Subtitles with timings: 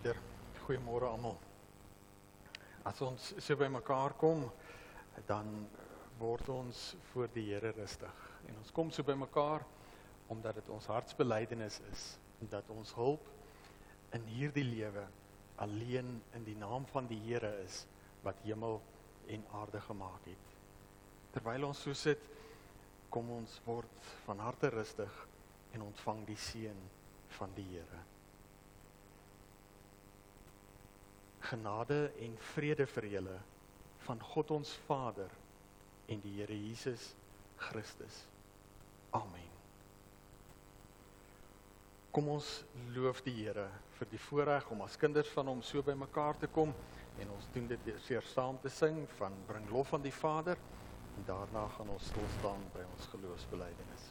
[0.00, 0.16] Pieter.
[0.64, 1.34] Goeiemôre almal.
[2.88, 4.46] As ons so bymekaar kom,
[5.28, 5.48] dan
[6.16, 6.78] word ons
[7.10, 8.22] voor die Here rustig.
[8.48, 9.60] En ons kom so bymekaar
[10.32, 12.04] omdat dit ons hartsbelydenis is
[12.48, 13.28] dat ons hulp
[14.16, 15.02] in hierdie lewe
[15.60, 17.82] alleen in die naam van die Here is
[18.24, 18.80] wat hemel
[19.28, 20.54] en aarde gemaak het.
[21.34, 22.24] Terwyl ons so sit,
[23.12, 25.20] kom ons word van harte rustig
[25.74, 26.88] en ontvang die seën
[27.36, 28.00] van die Here.
[31.40, 33.38] Genade en vrede vir julle
[34.06, 35.30] van God ons Vader
[36.10, 37.14] en die Here Jesus
[37.56, 38.24] Christus.
[39.16, 39.48] Amen.
[42.10, 42.48] Kom ons
[42.94, 43.68] loof die Here
[43.98, 46.74] vir die voorreg om as kinders van hom so bymekaar te kom
[47.20, 50.58] en ons doen dit weer saam te sing van bring lof aan die Vader
[51.16, 54.10] en daarna gaan ons stil staan by ons geloofsbelijdenis.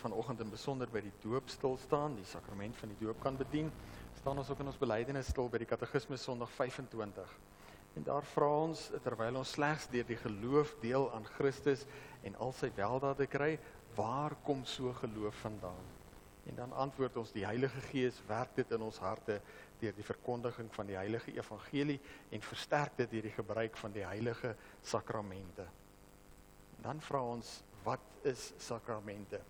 [0.00, 3.70] Vanoggend in besonder by die doop stil staan, die sakrament van die doop kan bedien,
[4.20, 7.36] staan ons ook in ons belydenis stil by die katekismes Sondag 25.
[7.98, 11.86] En daar vra ons terwyl ons slegs deur die geloof deel aan Christus
[12.26, 13.54] en al sy weldade kry,
[13.96, 15.88] waar kom so geloof vandaan?
[16.48, 19.40] En dan antwoord ons die Heilige Gees werk dit in ons harte
[19.80, 21.98] deur die verkondiging van die heilige evangelie
[22.30, 25.66] en versterk dit deur die gebruik van die heilige sakramente.
[26.76, 29.40] En dan vra ons wat is sakramente?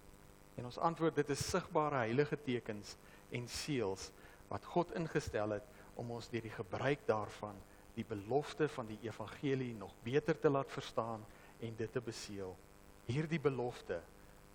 [0.61, 2.93] En ons antwoord dit is sigbare heilige tekens
[3.33, 4.11] en seels
[4.51, 5.69] wat God ingestel het
[6.01, 7.57] om ons deur die gebruik daarvan
[7.97, 11.25] die belofte van die evangelie nog beter te laat verstaan
[11.61, 12.53] en dit te beseël.
[13.09, 14.03] Hierdie belofte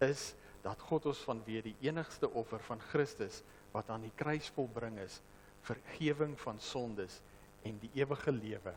[0.06, 0.34] is
[0.64, 3.42] dat God ons vanweë die enigste offer van Christus
[3.74, 5.20] wat aan die kruis volbring is,
[5.66, 7.20] vergifnis van sondes
[7.66, 8.74] en die ewige lewe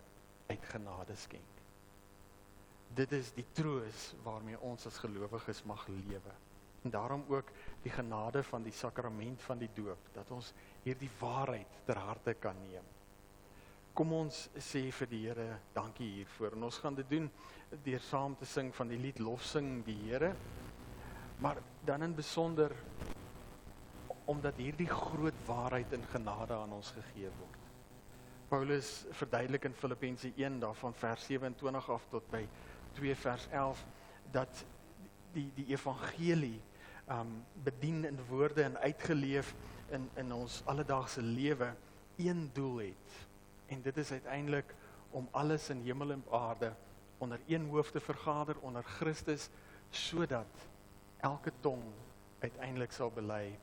[0.48, 1.54] uit genade skenk.
[2.96, 6.32] Dit is die troos waarmee ons as gelowiges mag lewe.
[6.84, 7.50] En daarom ook
[7.82, 10.52] die genade van die sakrament van die doop dat ons
[10.84, 12.86] hierdie waarheid ter harte kan neem
[13.98, 16.54] kom ons sê vir die Here dankie hiervoor.
[16.54, 17.24] En ons gaan dit doen
[17.82, 20.30] deur saam te sing van die lied Lofsing die Here.
[21.42, 22.74] Maar dan in besonder
[24.30, 27.66] omdat hierdie groot waarheid in genade aan ons gegee word.
[28.48, 32.44] Paulus verduidelik in Filippense 1 daarvan vers 27 af tot by
[33.00, 33.82] 2 vers 11
[34.32, 34.62] dat
[35.34, 36.58] die die evangelie
[37.10, 39.54] um bedien in woorde en uitgeleef
[39.88, 41.74] in in ons alledaagse lewe
[42.16, 43.28] een doel het
[43.68, 44.74] En dit is uiteindelik
[45.10, 46.72] om alles in hemel en aarde
[47.18, 49.48] onder een hoof te vergader onder Christus
[49.90, 50.68] sodat
[51.16, 51.82] elke tong
[52.38, 53.58] uiteindelik sal bely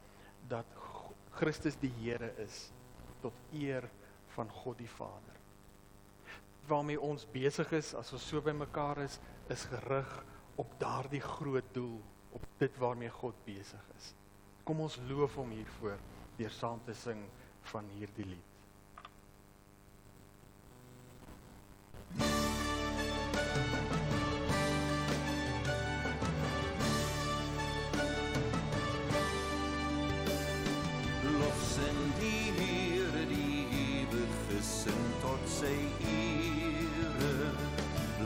[0.47, 0.65] dat
[1.29, 2.69] Christus die Here is
[3.21, 3.89] tot eer
[4.35, 5.33] van God die Vader.
[6.67, 9.19] Waarmee ons besig is as ons so bymekaar is,
[9.49, 10.11] is gerig
[10.55, 12.01] op daardie groot doel,
[12.35, 14.11] op dit waarmee God besig is.
[14.63, 15.95] Kom ons loof hom hiervoor
[16.35, 17.23] deur saam te sing
[17.71, 18.51] van hierdie lied.
[34.65, 35.75] Sin tot sy
[36.09, 37.51] ere.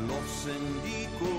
[0.08, 1.38] Lof sing die koning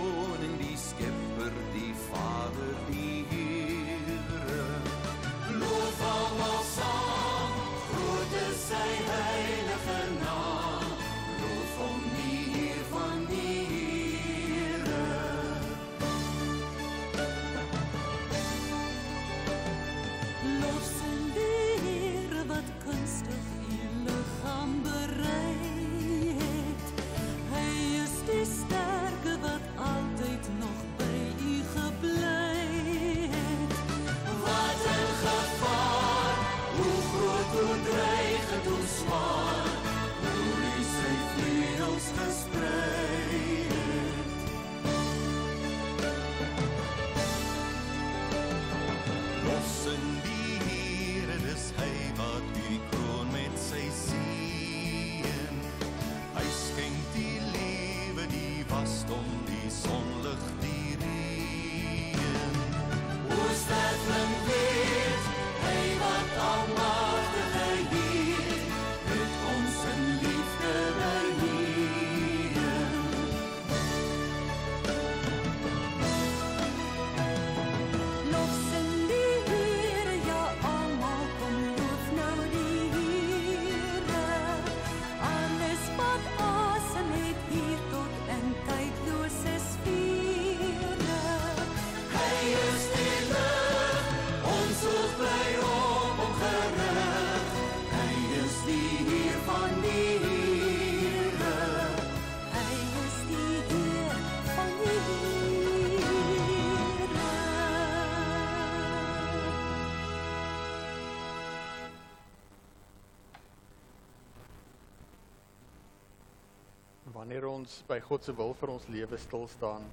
[117.61, 119.85] ons by God se wil vir ons lewe stil staan,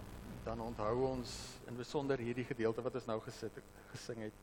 [0.46, 1.32] dan onthou ons
[1.68, 3.58] in besonder hierdie gedeelte wat ons nou gesit
[3.92, 4.38] gesing het,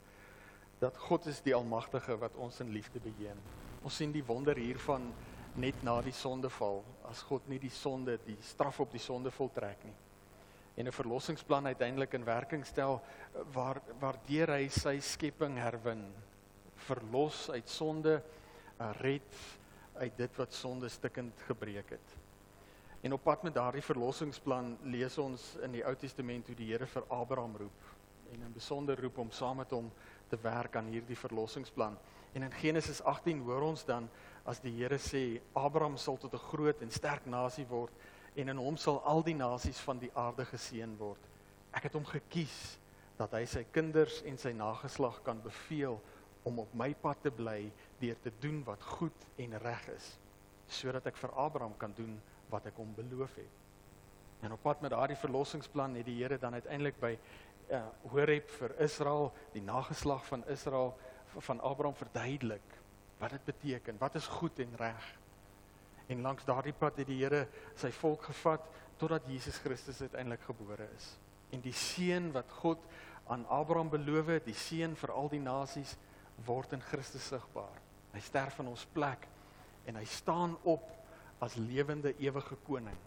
[0.83, 3.39] dat God is die almagtige wat ons in liefde beheer.
[3.81, 5.07] Ons sien die wonder hiervan
[5.57, 9.87] net na die sondeval, as God nie die sonde, die straf op die sonde voltrek
[9.87, 9.97] nie.
[10.77, 13.01] En 'n verlossingsplan uiteindelik in werking stel
[13.55, 16.13] waar waardeur hy sy skepping herwin,
[16.75, 18.23] verlos uit sonde,
[19.01, 19.33] red
[19.95, 22.24] uit dit wat sonde stikkend gebreek het.
[23.05, 26.87] En op pad met daardie verlossingsplan lees ons in die Ou Testament hoe die Here
[26.89, 27.91] vir Abraham roep
[28.33, 29.91] en in besonder roep om saam met hom
[30.33, 31.99] te werk aan hierdie verlossingsplan.
[32.33, 34.09] En in Genesis 18 hoor ons dan
[34.49, 37.93] as die Here sê Abraham sal tot 'n groot en sterk nasie word
[38.35, 41.21] en in hom sal al die nasies van die aarde geseën word.
[41.75, 42.79] Ek het hom gekies
[43.19, 46.01] dat hy sy kinders en sy nageslag kan beveel
[46.43, 50.19] om op my pad te bly deur te doen wat goed en reg is
[50.67, 52.21] sodat ek vir Abraham kan doen
[52.55, 53.63] wat ek hom beloof het.
[54.45, 57.15] En op pad met daardie verlossingsplan het die Here dan uiteindelik by
[57.73, 57.81] uh,
[58.13, 60.93] Horeb vir Israel, die nageslag van Israel
[61.35, 62.81] van Abraham verduidelik
[63.19, 65.05] wat dit beteken, wat is goed en reg.
[66.07, 67.47] En langs daardie pad het die Here
[67.81, 68.67] sy volk gevat
[69.01, 71.15] totdat Jesus Christus uiteindelik gebore is.
[71.51, 72.83] En die seën wat God
[73.33, 75.97] aan Abraham beloof het, die seën vir al die nasies
[76.45, 77.81] word in Christus sigbaar.
[78.13, 79.27] Hy sterf in ons plek
[79.89, 80.85] en hy staan op
[81.45, 82.99] as lewende ewige koning.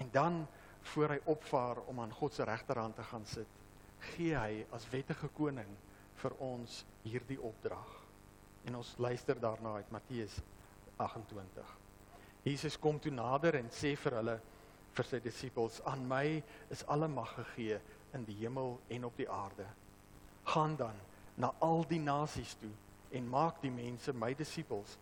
[0.00, 0.46] En dan
[0.92, 3.58] voor hy opvaar om aan God se regterhand te gaan sit,
[4.12, 5.68] gee hy as wettige koning
[6.22, 7.90] vir ons hierdie opdrag.
[8.68, 10.38] En ons luister daarna uit Matteus
[10.96, 11.76] 28.
[12.44, 14.36] Jesus kom toe nader en sê vir hulle
[14.96, 16.42] vir sy disippels: "Aan my
[16.72, 17.80] is alle mag gegee
[18.14, 19.66] in die hemel en op die aarde.
[20.44, 20.96] Gaan dan
[21.34, 22.72] na al die nasies toe
[23.10, 24.96] en maak die mense my disippels.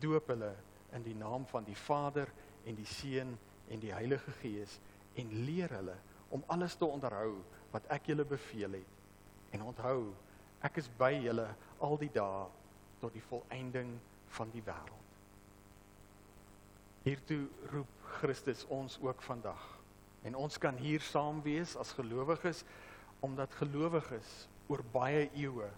[0.00, 0.52] Doop hulle
[0.96, 2.30] in die naam van die Vader
[2.64, 3.36] en die Seun
[3.68, 4.78] en die Heilige Gees
[5.18, 5.96] en leer hulle
[6.34, 7.38] om alles te onderhou
[7.72, 8.94] wat ek julle beveel het.
[9.56, 10.12] En onthou,
[10.64, 11.46] ek is by julle
[11.84, 12.46] al die dae
[13.00, 13.94] tot die volëinding
[14.36, 15.16] van die wêreld.
[17.06, 19.62] Hiertoe roep Christus ons ook vandag.
[20.26, 22.64] En ons kan hier saam wees as gelowiges
[23.24, 25.70] omdat gelowiges oor baie eeue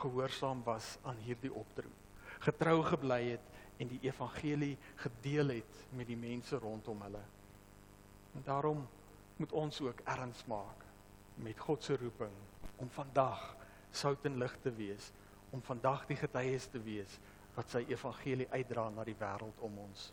[0.00, 2.04] gehoorsaam was aan hierdie oproep.
[2.44, 7.22] Getrou gebly het en die evangelie gedeel het met die mense rondom hulle.
[8.34, 8.86] En daarom
[9.36, 10.84] moet ons ook erns maak
[11.34, 12.32] met God se roeping
[12.76, 13.56] om vandag
[13.90, 15.10] sout en lig te wees,
[15.50, 17.18] om vandag die getuies te wees
[17.56, 20.10] wat sy evangelie uitdra na die wêreld om ons.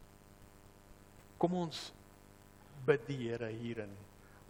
[1.38, 1.90] Kom ons
[2.88, 3.92] bid die Here hierin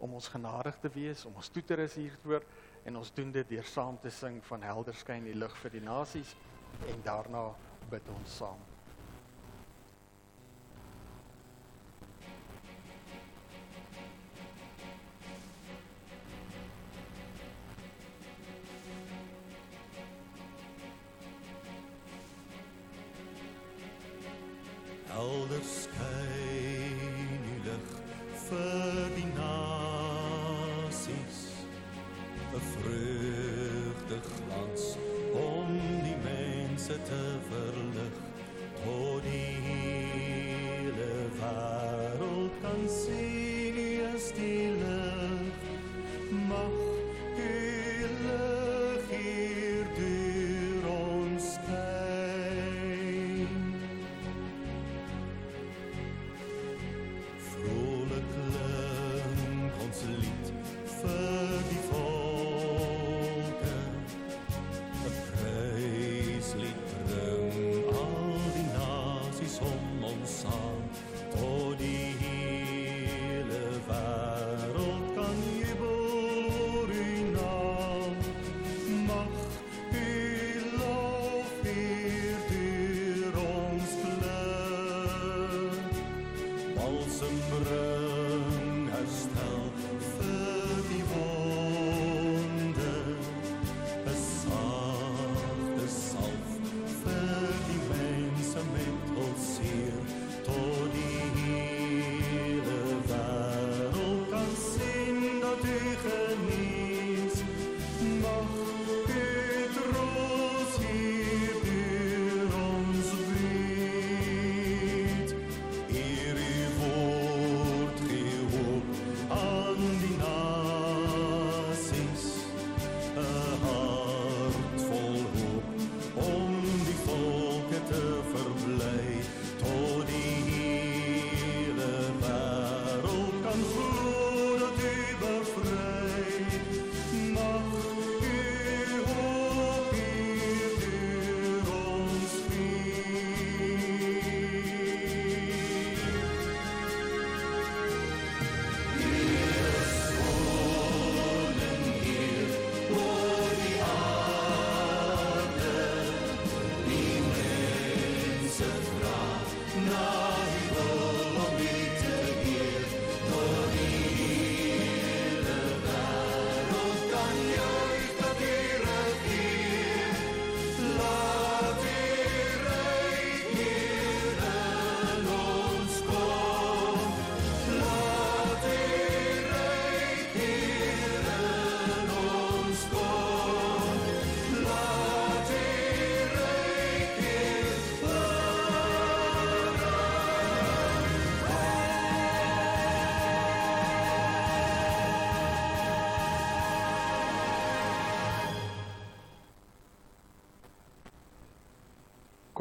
[0.02, 2.44] om ons genadig te wees, om ons toe te rus hiervoor
[2.84, 5.82] en ons doen dit deur saam te sing van helder skyn die lig vir die
[5.86, 6.34] nasies
[6.90, 7.48] en daarna
[7.90, 8.73] bid ons saam.
[69.74, 70.82] Om ons saam.
[71.34, 74.33] Tot die hele wêreld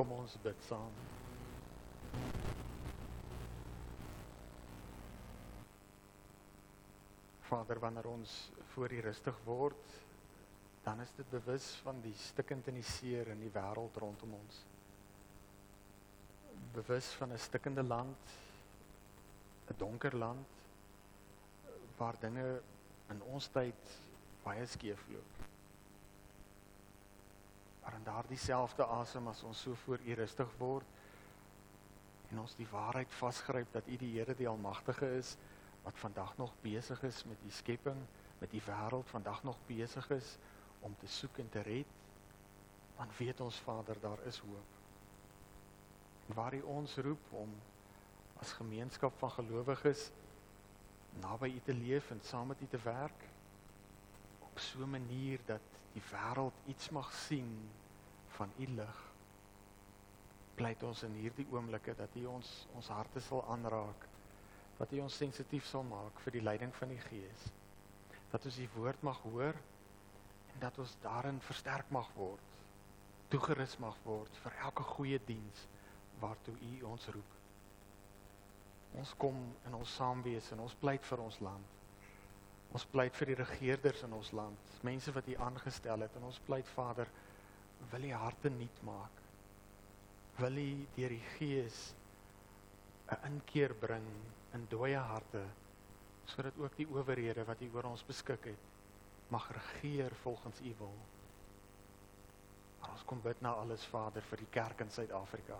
[0.03, 0.95] Kom ons bid saam.
[7.47, 8.33] Vader, wanneer ons
[8.73, 9.95] voor U rustig word,
[10.83, 14.59] dan is dit bewus van die stikkend in die seer in die wêreld rondom ons.
[16.75, 18.35] Bewus van 'n stikkende land,
[19.71, 20.67] 'n donker land
[21.95, 22.61] waar dinge
[23.07, 23.97] in ons tyd
[24.43, 25.52] baie skeef loop.
[27.83, 30.85] Maar in daardie selfde asem as ons so voor U rustig word
[32.31, 35.35] en ons die waarheid vasgryp dat U die Here die Almagtige is
[35.83, 37.99] wat vandag nog besig is met die skepping,
[38.39, 40.37] met die wêreld vandag nog besig is
[40.79, 41.91] om te soek en te red,
[42.97, 44.79] dan weet ons Vader daar is hoop.
[46.27, 47.51] En waar U ons roep om
[48.39, 50.09] as gemeenskap van gelowiges
[51.21, 53.27] naby U te leef en saam met U te werk
[54.53, 55.61] op so 'n manier dat
[55.93, 57.69] die wêreld iets mag sien
[58.37, 59.01] van U lig.
[60.55, 64.07] Pleit ons in hierdie oomblikke dat U ons ons harte sal aanraak,
[64.77, 67.49] dat U ons sensitief sal maak vir die leiding van die Gees.
[68.29, 69.55] Dat ons die woord mag hoor
[70.53, 72.53] en dat ons daarin versterk mag word
[73.33, 75.63] toegerus mag word vir elke goeie diens
[76.21, 77.31] waartoe U ons roep.
[79.01, 81.71] Ons kom in ons saamwees en ons pleit vir ons land.
[82.73, 86.39] Ons pleit vir die regerders in ons land, mense wat U aangestel het en ons
[86.47, 87.09] pleit Vader,
[87.91, 89.19] wil U harte nuut maak.
[90.39, 91.93] Wil U deur die Gees
[93.13, 94.07] 'n inkeer bring
[94.53, 95.43] in dooie harte
[96.25, 98.71] sodat ook die owerhede wat U oor ons beskik het
[99.29, 100.97] mag regeer volgens U wil.
[102.79, 105.57] Maar ons kom bid na alles Vader vir die kerk in Suid-Afrika.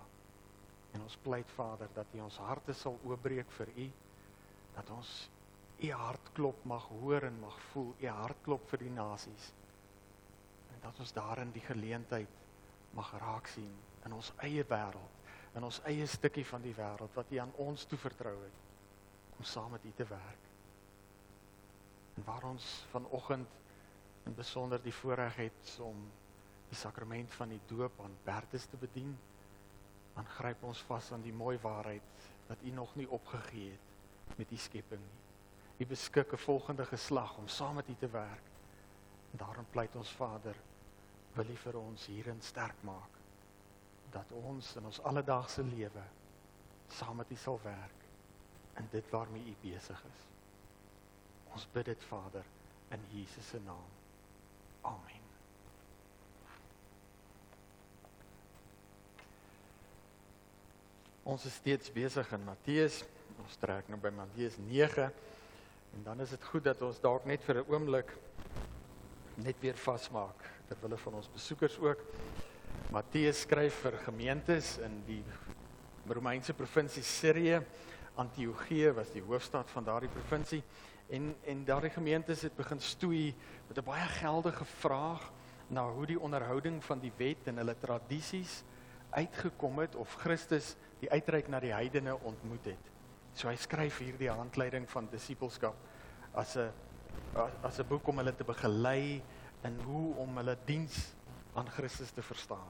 [0.93, 3.87] En ons pleit Vader dat U ons harte sal oopbreek vir U,
[4.75, 5.13] dat ons
[5.79, 9.49] U hartklop mag hoor en mag voel, U hartklop vir die nasies.
[10.73, 12.41] En dat ons daarin die geleentheid
[12.93, 13.71] mag raak sien
[14.05, 15.19] in ons eie wêreld,
[15.55, 19.71] in ons eie stukkie van die wêreld wat U aan ons toevertrou het om saam
[19.73, 20.49] met U te werk.
[22.17, 23.59] En waar ons vanoggend
[24.27, 26.03] in besonder die voorreg het om
[26.69, 29.15] die sakrament van die doop aan Bertus te bedien,
[30.13, 34.51] dan gryp ons vas aan die mooi waarheid dat U nog nie opgegee het met
[34.51, 35.22] U skepping nie.
[35.77, 38.45] U beskik 'n volgende geslag om saam met U te werk.
[39.31, 40.55] En daarom pleit ons Vader,
[41.33, 43.09] wil U vir ons hierin sterk maak
[44.11, 46.03] dat ons in ons alledaagse lewe
[46.87, 48.05] saam met U sal werk
[48.77, 50.21] in dit waarmee U besig is.
[51.53, 52.45] Ons bid dit Vader
[52.93, 53.89] in Jesus se naam.
[54.81, 55.21] Amen.
[61.23, 63.03] Ons is steeds besig in Matteus.
[63.41, 65.07] Ons trek nou by Matteus 9.
[65.93, 68.17] En dan is dit goed dat ons dalk net vir 'n oomblik
[69.35, 71.99] net weer vasmaak ter wille van ons besoekers ook.
[72.91, 75.23] Matteus skryf vir gemeentes in die
[76.07, 77.61] Romeinse provinsie Sirië.
[78.15, 80.63] Antiochië was die hoofstad van daardie provinsie
[81.09, 83.35] en en daardie gemeentes het begin stoei
[83.67, 85.31] met 'n baie geldige vraag
[85.67, 88.63] na hoe die onderhouding van die wet en hulle tradisies
[89.09, 92.92] uitgekom het of Christus die uitreik na die heidene ontmoet het.
[93.33, 95.75] So hy skryf hierdie handleiding van disippelskap
[96.35, 96.71] as 'n
[97.63, 99.21] as 'n boek om hulle te begelei
[99.63, 101.15] in hoe om hulle diens
[101.55, 102.69] aan Christus te verstaan.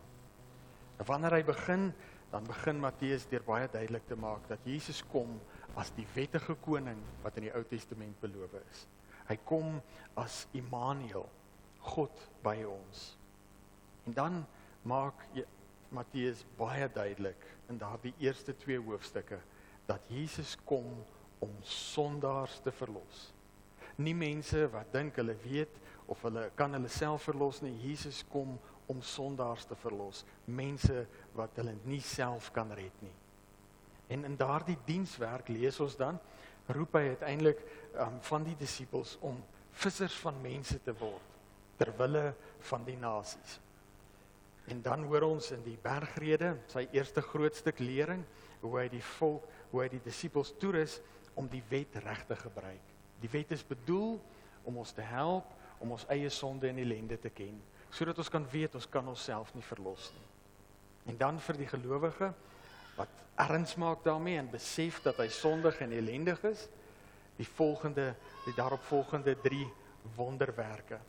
[0.99, 1.93] En wanneer hy begin,
[2.32, 5.39] dan begin Matteus deur baie duidelik te maak dat Jesus kom
[5.76, 8.88] as die wettige koning wat in die Ou Testament beloof is.
[9.28, 9.82] Hy kom
[10.19, 11.30] as Immanuel,
[11.80, 13.17] God by ons.
[14.06, 14.45] En dan
[14.84, 15.28] maak
[15.93, 19.39] Matteus baie duidelik in daardie eerste twee hoofstukke
[19.89, 20.88] dat Jesus kom
[21.43, 23.32] om sondaars te verlos.
[23.96, 27.74] Nie mense wat dink hulle weet of hulle kan hulle self verlos nie.
[27.84, 28.56] Jesus kom
[28.91, 31.06] om sondaars te verlos, mense
[31.38, 33.13] wat hulle nie self kan red nie.
[34.12, 36.19] En in daardie dienswerk lees ons dan
[36.76, 37.60] roep hy uiteindelik
[38.00, 39.39] um, van die disippels om
[39.84, 41.32] vissers van mense te word
[41.80, 42.30] ter wille
[42.69, 43.60] van die nasies.
[44.72, 48.22] En dan hoor ons in die bergrede, sy eerste groot stuk lering,
[48.62, 50.99] hoe hy die volk, hoe hy die disippels toerus
[51.33, 52.91] om die wet reg te gebruik.
[53.23, 54.19] Die wet is bedoel
[54.69, 55.49] om ons te help
[55.81, 57.57] om ons eie sonde en ellende te ken,
[57.91, 60.27] sodat ons kan weet ons kan onsself nie verlos nie.
[61.12, 62.29] En dan vir die gelowige
[62.95, 66.67] wat erns maak daarmee en besef dat hy sondig en ellendig is,
[67.36, 68.13] die volgende,
[68.45, 69.65] die daaropvolgende 3
[70.15, 71.01] wonderwerke.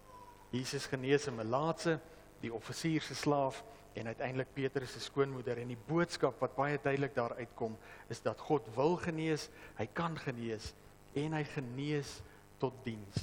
[0.51, 2.01] Jesus genees 'n melaatse
[2.41, 3.63] die offisier se slaaf
[3.95, 7.77] en uiteindelik Petrus se skoonmoeder en die boodskap wat baie duidelik daar uitkom
[8.11, 10.73] is dat God wil genees, hy kan genees
[11.15, 12.17] en hy genees
[12.63, 13.21] tot diens.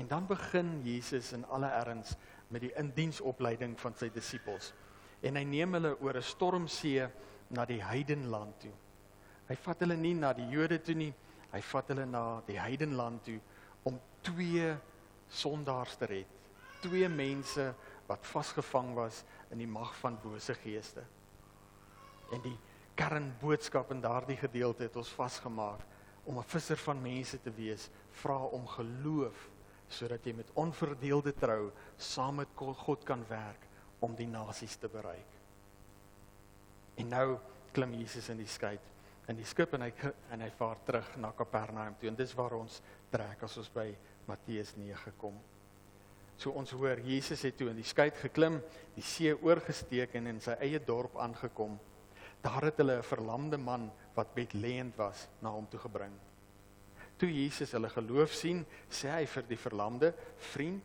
[0.00, 2.14] En dan begin Jesus in alle erns
[2.52, 4.72] met die indiensopleiding van sy disippels.
[5.24, 7.08] En hy neem hulle oor 'n stormsee
[7.48, 8.74] na die heidenland toe.
[9.48, 11.12] Hy vat hulle nie na die Jode toe nie,
[11.52, 13.40] hy vat hulle na die heidenland toe
[13.84, 14.76] om twee
[15.28, 16.42] sondaars te red
[16.82, 17.70] twee mense
[18.06, 21.04] wat vasgevang was in die mag van bose geeste.
[22.32, 22.56] En die
[22.98, 25.80] kernboodskap in daardie gedeelte het ons vasgemaak
[26.24, 29.50] om 'n visser van mense te wees, vra om geloof
[29.88, 33.66] sodat jy met onverdeelde trou saam met God kan werk
[33.98, 35.28] om die nasies te bereik.
[36.94, 37.38] En nou
[37.72, 38.78] klim Jesus in die skei
[39.30, 39.92] in die skip en hy
[40.34, 42.80] en hy vaar terug na Kapernaum toe en dis waar ons
[43.12, 43.88] trek as ons by
[44.26, 45.36] Matteus 9 kom.
[46.36, 48.60] So ons hoor Jesus het toe in die skei geklim,
[48.96, 51.78] die see oorgesteek en in sy eie dorp aangekom.
[52.42, 56.12] Daar het hulle 'n verlamde man wat bedlêend was na hom toe gebring.
[57.16, 60.82] Toe Jesus hulle geloof sien, sê hy vir die verlamde: "Vriend,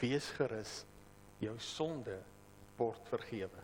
[0.00, 0.84] wees gerus.
[1.38, 2.18] Jou sonde
[2.76, 3.62] word vergewe."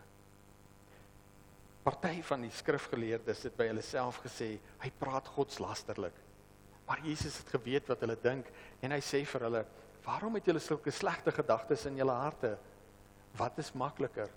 [1.83, 6.13] Party van die skrifgeleerdes het by hulle self gesê, hy praat godslasterlik.
[6.87, 8.45] Maar Jesus het geweet wat hulle dink
[8.81, 9.65] en hy sê vir hulle:
[10.03, 12.57] Waarom het julle sulke slegte gedagtes in julle harte?
[13.37, 14.29] Wat is makliker?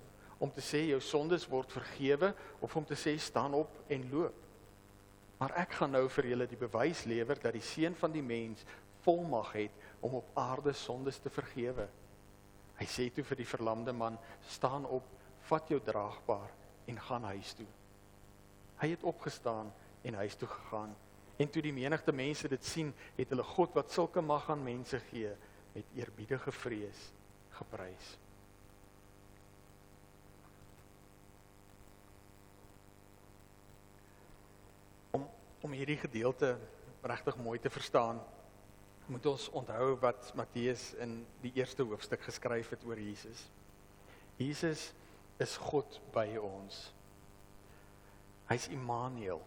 [0.43, 4.39] Om te sê jou sondes word vergewe of om te sê staan op en loop?
[5.39, 8.63] Maar ek gaan nou vir julle die bewys lewer dat die seun van die mens
[9.03, 11.89] volmag het om op aarde sondes te vergewe.
[12.79, 15.07] Hy sê toe vir die verlamde man: "Staan op,
[15.49, 16.51] vat jou draagbaar
[16.87, 17.67] en gaan huis toe."
[18.83, 19.73] Hy het opgestaan
[20.03, 20.95] en huis toe gegaan.
[21.37, 24.99] En toe die menigte mense dit sien, het hulle God wat sulke mag aan mense
[25.11, 25.31] gee,
[25.73, 27.13] met eerbiedige vrees
[27.51, 28.19] geprys.
[35.11, 35.29] Om
[35.61, 36.57] om hierdie gedeelte
[37.03, 38.21] regtig mooi te verstaan,
[39.07, 43.49] moet ons onthou wat Matteus in die eerste hoofstuk geskryf het oor Jesus.
[44.37, 44.93] Jesus
[45.43, 46.93] is God by ons.
[48.51, 49.43] Hy's Immanuel.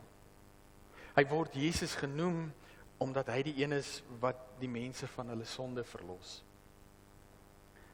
[1.15, 2.49] Hy word Jesus genoem
[2.97, 6.39] omdat hy die een is wat die mense van hulle sonde verlos.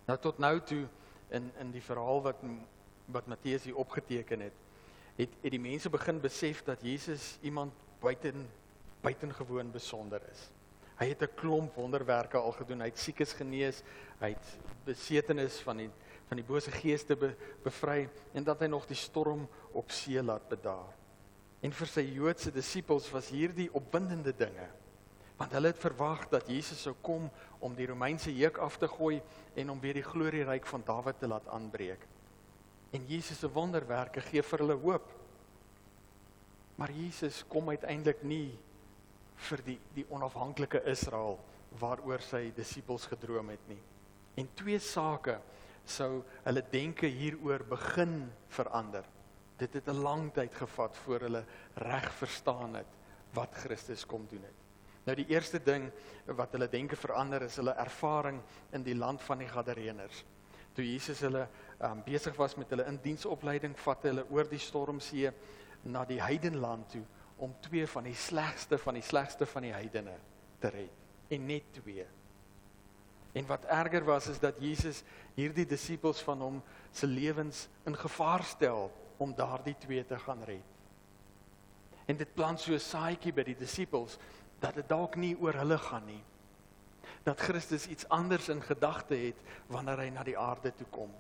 [0.08, 0.84] Nou tot nou toe
[1.30, 2.44] in in die verhaal wat
[3.12, 4.58] wat Matteus hier opgeteken het,
[5.18, 8.48] het het die mense begin besef dat Jesus iemand buiten
[9.02, 10.50] buitengewoon besonder is.
[11.00, 12.82] Hy het 'n klomp wonderwerke al gedoen.
[12.82, 13.84] Hy het siekes genees,
[14.20, 15.90] hy het besetenis van die
[16.28, 20.48] van die bose geeste be, bevry en dat hy nog die storm op see laat
[20.48, 20.94] bedaar.
[21.62, 24.70] En vir sy Joodse disippels was hierdie opwindende dinge.
[25.42, 27.24] Want hulle het verwag dat Jesus sou kom
[27.66, 29.16] om die Romeinse juk af te gooi
[29.58, 32.04] en om weer die glorieryk van Dawid te laat aanbreek.
[32.94, 35.08] En Jesus se wonderwerke gee vir hulle hoop.
[36.78, 38.52] Maar Jesus kom uiteindelik nie
[39.50, 41.40] vir die die onafhanklike Israel
[41.82, 43.82] waaroor sy disippels gedroom het nie.
[44.38, 45.40] En twee sake
[45.90, 49.10] sou hulle denke hieroor begin verander.
[49.58, 53.00] Dit het 'n lang tyd gevat voor hulle reg verstaan het
[53.34, 54.61] wat Christus kom doen het.
[55.06, 55.88] Nou die eerste ding
[56.38, 58.42] wat hulle denke verander is hulle ervaring
[58.76, 60.24] in die land van die Gadareeners.
[60.76, 61.48] Toe Jesus hulle
[61.84, 65.34] um, besig was met hulle indiensopleiding, vat hulle oor die stormsee
[65.90, 67.04] na die heidenland toe
[67.42, 70.14] om twee van die slegste van die slegste van die heidene
[70.62, 70.98] te red.
[71.34, 72.06] En net twee.
[73.34, 75.02] En wat erger was is dat Jesus
[75.34, 76.60] hierdie disippels van hom
[76.94, 80.68] se lewens in gevaar stel om daardie twee te gaan red.
[82.06, 84.18] En dit plant so 'n saadjie by die disippels
[84.62, 86.22] dat dit dalk nie oor hulle gaan nie.
[87.26, 91.12] Dat Christus iets anders in gedagte het wanneer hy na die aarde toe kom.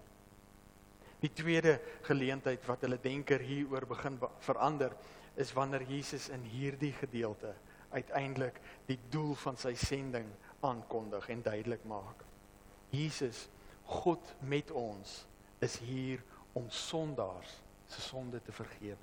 [1.22, 1.76] Die tweede
[2.08, 4.96] geleentheid wat hulle denker hieroor begin verander
[5.42, 7.54] is wanneer Jesus in hierdie gedeelte
[7.92, 10.30] uiteindelik die doel van sy sending
[10.66, 12.24] aankondig en duidelik maak.
[12.92, 13.48] Jesus,
[13.92, 15.26] God met ons,
[15.60, 16.24] is hier
[16.58, 17.60] om sondaars
[17.92, 19.00] se sonde te vergewe.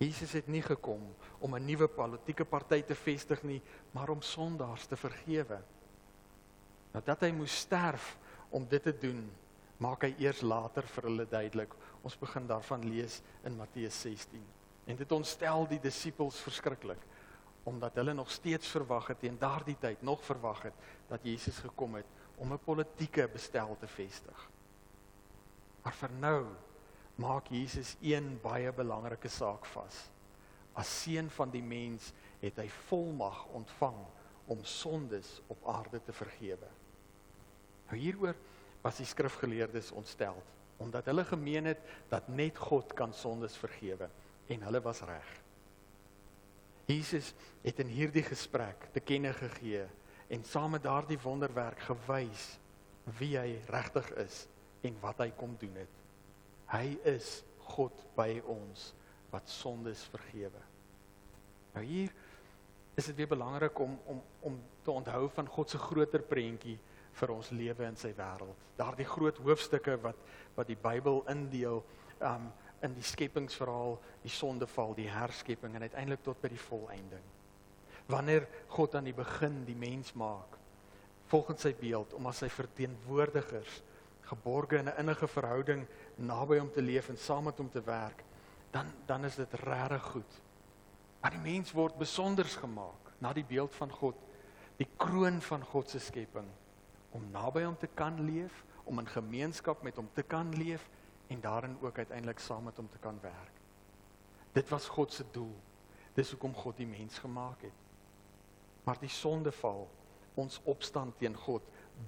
[0.00, 1.02] Jesus het nie gekom
[1.44, 3.60] om 'n nuwe politieke party te vestig nie,
[3.92, 5.60] maar om sondaars te vergewe.
[6.92, 9.30] Nadat hy moes sterf om dit te doen,
[9.76, 11.74] maak hy eers later vir hulle duidelik.
[12.02, 14.42] Ons begin daarvan lees in Matteus 16.
[14.86, 17.06] En dit ontstel die disippels verskriklik
[17.62, 20.74] omdat hulle nog steeds verwag het en daardie tyd nog verwag het
[21.08, 24.50] dat Jesus gekom het om 'n politieke bestel te vestig.
[25.82, 26.46] Maar vir nou
[27.20, 30.06] maak Jesus een baie belangrike saak vas.
[30.78, 33.98] As seun van die mens het hy volmag ontvang
[34.50, 36.70] om sondes op aarde te vergewe.
[37.90, 38.38] Nou hieroor
[38.80, 40.40] was die skrifgeleerdes ontstel
[40.80, 44.06] omdat hulle gemeen het dat net God kan sondes vergewe
[44.48, 45.28] en hulle was reg.
[46.88, 49.84] Jesus het in hierdie gesprek te kenne gegee
[50.32, 52.54] en saam met daardie wonderwerk gewys
[53.20, 54.46] wie hy regtig is
[54.88, 55.99] en wat hy kom doen het.
[56.70, 57.40] Hy is
[57.72, 58.90] God by ons
[59.30, 60.62] wat sondes vergewe.
[61.74, 62.12] Nou hier
[62.98, 66.78] is dit weer belangrik om om om te onthou van God se groter prentjie
[67.20, 68.56] vir ons lewe in sy wêreld.
[68.78, 70.18] Daardie groot hoofstukke wat
[70.56, 71.82] wat die Bybel indeel
[72.20, 77.26] um in die skepingsverhaal, die sondeval, die herskepping en uiteindelik tot by die volëinding.
[78.08, 80.56] Wanneer God aan die begin die mens maak
[81.30, 83.82] volgens sy beeld om as sy verteenwoordigers
[84.30, 85.86] geborge in 'n innige verhouding
[86.20, 88.24] naby hom te leef en saam met hom te werk,
[88.70, 90.40] dan dan is dit regtig goed.
[91.20, 94.16] Maar die mens word besonders gemaak na die beeld van God,
[94.76, 96.48] die kroon van God se skepping
[97.10, 100.88] om naby hom te kan leef, om in gemeenskap met hom te kan leef
[101.30, 103.58] en daarin ook uiteindelik saam met hom te kan werk.
[104.52, 105.54] Dit was God se doel.
[106.14, 107.86] Dis hoekom God die mens gemaak het.
[108.84, 109.86] Maar die sondeval,
[110.34, 111.62] ons opstand teen God,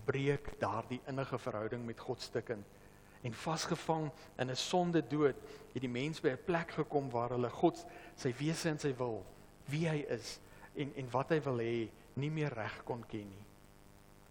[0.04, 2.66] breek daardie innige verhouding met God stukkend.
[3.22, 5.36] En vasgevang in 'n sonde dood,
[5.72, 9.24] het die mens by 'n plek gekom waar hulle God sy wese en sy wil,
[9.64, 10.40] wie hy is
[10.74, 13.44] en en wat hy wil hê, nie meer reg kon ken nie.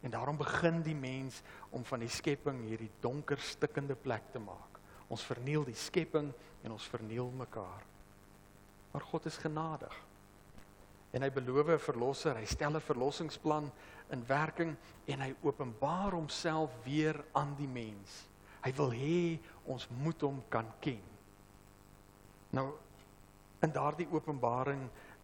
[0.01, 4.79] En daarom begin die mens om van die skepping hierdie donker stikkende plek te maak.
[5.07, 6.31] Ons verniel die skepping
[6.63, 7.83] en ons verniel mekaar.
[8.91, 9.93] Maar God is genadig.
[11.11, 13.71] En hy beloof 'n verlosser, hy stel 'n verlossingsplan
[14.09, 14.75] in werking
[15.05, 18.30] en hy openbaar homself weer aan die mens.
[18.61, 19.21] Hy wil hê
[19.65, 21.01] ons moet hom kan ken.
[22.53, 22.67] Nou
[23.61, 24.81] in daardie openbaring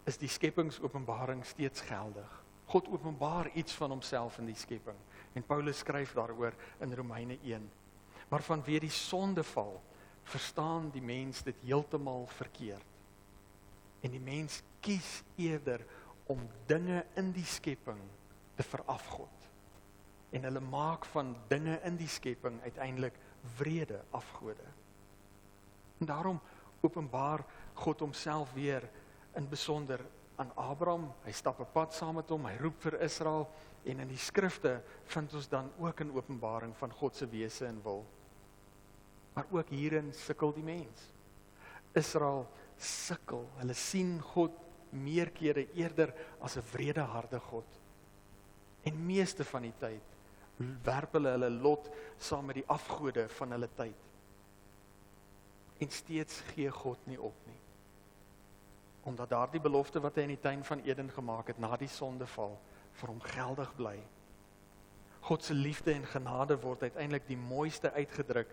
[0.08, 2.30] is die skepingsopenbaring steeds geldig.
[2.68, 4.98] God openbaar iets van homself in die skepping
[5.36, 7.64] en Paulus skryf daaroor in Romeine 1.
[8.28, 9.78] Maar vanweer die sondeval
[10.28, 12.84] verstaan die mens dit heeltemal verkeerd.
[14.04, 15.84] En die mens kies eerder
[16.28, 18.00] om dinge in die skepping
[18.56, 19.48] te verafgod.
[20.30, 23.16] En hulle maak van dinge in die skepping uiteindelik
[23.56, 24.66] wrede afgode.
[25.98, 26.40] En daarom
[26.80, 28.90] openbaar God homself weer
[29.34, 30.00] in besonder
[30.36, 31.12] aan Abraham.
[31.24, 33.48] Hy stap 'n pad saam met hom, hy roep vir Israel
[33.84, 37.82] en in die skrifte vind ons dan ook 'n openbaring van God se wese en
[37.82, 38.04] wil.
[39.34, 41.12] Maar ook hierin sukkel die mens.
[41.92, 43.48] Israel sukkel.
[43.56, 44.52] Hulle sien God
[44.90, 47.66] meer kere eerder as 'n wredeharde God.
[48.82, 50.17] En meeste van die tyd
[50.58, 54.06] werp hulle hulle lot saam met die afgode van hulle tyd.
[55.78, 57.60] En steeds gee God nie op nie.
[59.06, 62.58] Omdat daardie belofte wat hy in die tuin van Eden gemaak het na die sondeval
[62.98, 63.96] vir hom geldig bly.
[65.28, 68.50] God se liefde en genade word uiteindelik die mooiste uitgedruk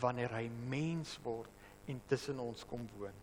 [0.00, 1.50] wanneer hy mens word
[1.88, 3.14] en tussen ons kom woon.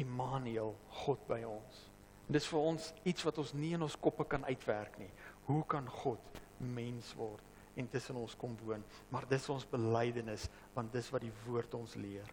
[0.00, 0.74] Immanuel,
[1.04, 1.82] God by ons.
[2.26, 5.10] En dis vir ons iets wat ons nie in ons koppe kan uitwerk nie.
[5.46, 8.84] Hoe kan God mens word en tussen ons kom woon?
[9.10, 12.30] Maar dis ons belydenis want dis wat die woord ons leer.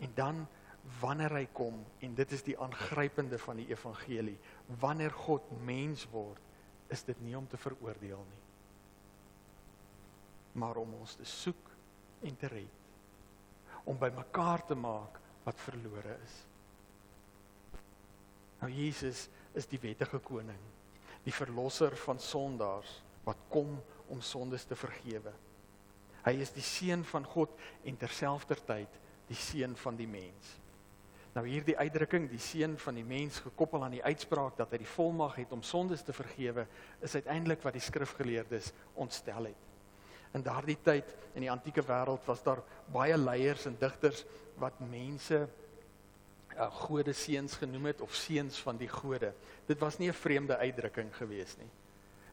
[0.00, 0.46] En dan
[1.00, 4.38] wanneer hy kom en dit is die aangrypende van die evangelie,
[4.80, 6.40] wanneer God mens word,
[6.90, 8.44] is dit nie om te veroordeel nie.
[10.60, 11.68] Maar om ons te soek
[12.26, 12.78] en te red.
[13.88, 16.40] Om by mekaar te maak wat verlore is.
[18.60, 20.60] Nou Jesus is die wettige koning,
[21.24, 23.76] die verlosser van sondaars wat kom
[24.10, 25.32] om sondes te vergewe.
[26.24, 27.52] Hy is die seun van God
[27.86, 28.98] en terselfdertyd
[29.30, 30.56] die seun van die mens.
[31.30, 34.92] Nou hierdie uitdrukking, die seun van die mens gekoppel aan die uitspraak dat hy die
[34.96, 36.66] volmag het om sondes te vergewe,
[37.06, 39.68] is uiteindelik wat die skrifgeleerdes ontstel het.
[40.34, 44.24] In daardie tyd in die antieke wêreld was daar baie leiers en digters
[44.58, 45.44] wat mense
[46.60, 49.32] uh, gode seuns genoem het of seuns van die gode.
[49.66, 51.70] Dit was nie 'n vreemde uitdrukking gewees nie.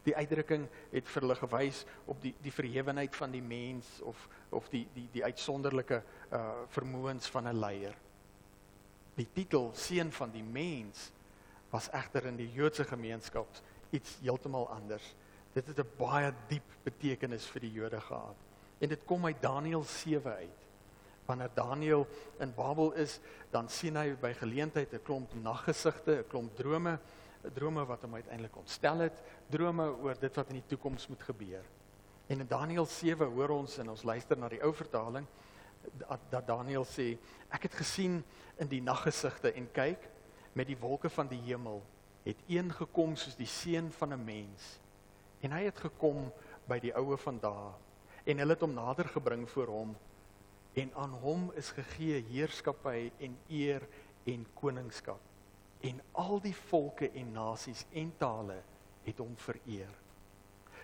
[0.03, 4.69] Die uitdrukking het vir hulle gewys op die die verhewenheid van die mens of of
[4.69, 7.95] die die die uitsonderlike uh vermoëns van 'n leier.
[9.15, 11.11] Die titel seun van die mens
[11.69, 13.47] was egter in die Joodse gemeenskap
[13.89, 15.15] iets heeltemal anders.
[15.53, 18.35] Dit het 'n baie diep betekenis vir die Jode gehad.
[18.79, 20.66] En dit kom uit Daniël 7 uit.
[21.27, 22.07] Wanneer Daniël
[22.39, 23.19] in Babel is,
[23.51, 26.99] dan sien hy by geleentheid 'n klomp naggesigte, 'n klomp drome,
[27.53, 31.63] drome wat hom uiteindelik ontstel het, drome oor dit wat in die toekoms moet gebeur.
[32.27, 35.27] En in Daniël 7 hoor ons en ons luister na die ou vertaling
[35.97, 37.17] dat, dat Daniël sê
[37.49, 38.23] ek het gesien
[38.59, 40.09] in die naggesigte en kyk
[40.57, 41.83] met die wolke van die hemel
[42.27, 44.79] het een gekom soos die seun van 'n mens
[45.41, 46.31] en hy het gekom
[46.67, 47.71] by die oue van dae
[48.25, 49.95] en hulle het hom nader gebring voor hom
[50.77, 53.85] en aan hom is gegee heerskappy en eer
[54.29, 58.61] en koningskap en al die volke en nasies en tale
[59.05, 59.93] het hom vereer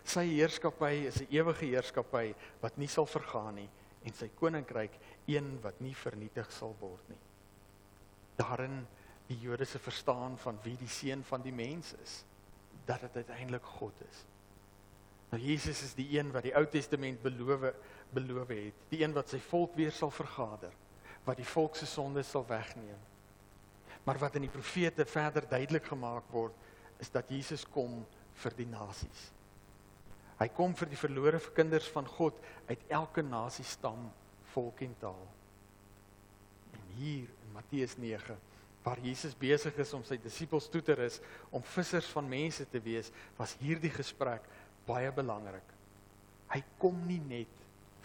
[0.03, 3.69] sy heerskappy is 'n ewige heerskappy wat nie sal vergaan nie
[4.03, 4.95] en sy koninkryk
[5.32, 7.21] een wat nie vernietig sal word nie.
[8.39, 8.84] Daarin
[9.29, 12.23] die Jode se verstaan van wie die seun van die mens is,
[12.86, 14.25] dat dit uiteindelik God is.
[15.34, 17.72] Nou Jesus is die een wat die Ou Testament beloof
[18.13, 20.69] beloof het, die een wat sy volk weer sal vergader,
[21.26, 23.00] wat die volk se sondes sal wegneem.
[24.06, 26.54] Maar wat in die profete verder duidelik gemaak word,
[27.02, 28.04] is dat Jesus kom
[28.43, 29.24] vir die nasies.
[30.38, 32.38] Hy kom vir die verlore kinders van God
[32.69, 34.12] uit elke nasie, stam,
[34.54, 35.26] volk en taal.
[36.78, 38.38] En hier in Matteus 9
[38.84, 41.22] waar Jesus besig is om sy disippels toe te rus
[41.56, 44.43] om vissers van mense te wees, was hierdie gesprek
[44.88, 45.69] baie belangrik.
[46.54, 47.62] Hy kom nie net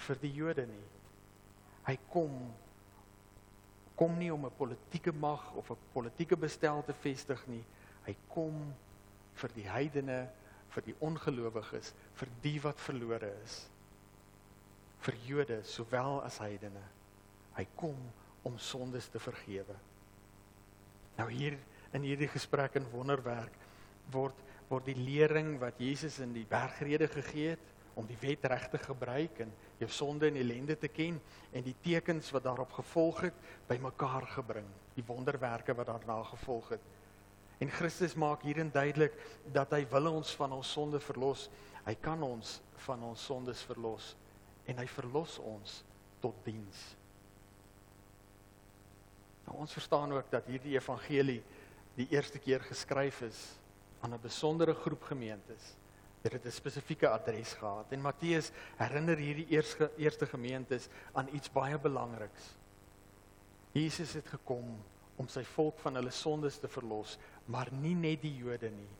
[0.07, 0.87] vir die Jode nie.
[1.89, 2.41] Hy kom
[3.99, 7.65] kom nie om 'n politieke mag of 'n politieke bestel te vestig nie.
[8.07, 8.75] Hy kom
[9.35, 10.29] vir die heidene
[10.75, 13.59] vir die ongelowiges, vir die wat verlore is.
[15.05, 16.83] Vir Jode sowel as heidene.
[17.57, 17.97] Hy kom
[18.47, 19.77] om sondes te vergewe.
[21.19, 21.59] Nou hier
[21.97, 23.55] in hierdie gesprek en wonderwerk
[24.13, 24.37] word
[24.69, 28.79] word die lering wat Jesus in die bergrede gegee het om die wet reg te
[28.79, 29.51] gebruik en
[29.81, 31.17] jou sonde en ellende te ken
[31.51, 36.85] en die tekens wat daarop gevolg het bymekaar gebring, die wonderwerke wat daarna gevolg het.
[37.59, 39.17] En Christus maak hierin duidelik
[39.51, 41.49] dat hy wil ons van ons sonde verlos.
[41.89, 44.13] Hy kan ons van ons sondes verlos
[44.71, 45.81] en hy verlos ons
[46.23, 46.83] tot diens.
[49.49, 51.41] Nou ons verstaan ook dat hierdie evangelie
[51.99, 53.58] die eerste keer geskryf is
[54.01, 55.77] aan 'n besondere groep gemeentes.
[56.23, 61.51] Dit het 'n spesifieke adres gehad en Matteus herinner hierdie eerste eerste gemeentes aan iets
[61.53, 62.57] baie belangriks.
[63.73, 64.79] Jesus het gekom
[65.17, 68.91] om sy volk van hulle sondes te verlos, maar nie net die Jode nie,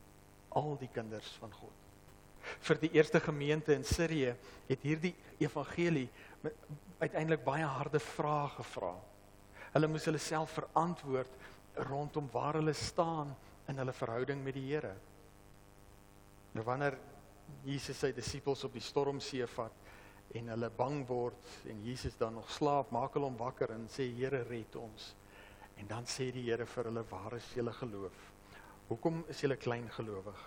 [0.49, 1.75] al die kinders van God.
[2.59, 4.35] Vir die eerste gemeente in Sirië
[4.67, 6.09] het hierdie evangelie
[6.99, 8.93] uiteindelik baie harde vrae gevra.
[9.73, 11.35] Hulle moes hulle self verantwoord
[11.89, 13.35] rondom waar hulle staan
[13.69, 14.95] in hulle verhouding met die Here.
[16.55, 16.97] Nou wanneer
[17.65, 19.87] Jesus sy disippels op die stormsee vat
[20.37, 24.09] en hulle bang word en Jesus dan nog slaap, maak hulle hom wakker en sê
[24.17, 25.13] Here red ons.
[25.79, 28.17] En dan sê die Here vir hulle: "Waar is julle geloof?
[28.89, 30.41] Hoekom is julle klein gelowig?"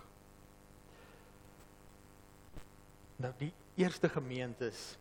[3.23, 4.99] Nou die eerste gemeentes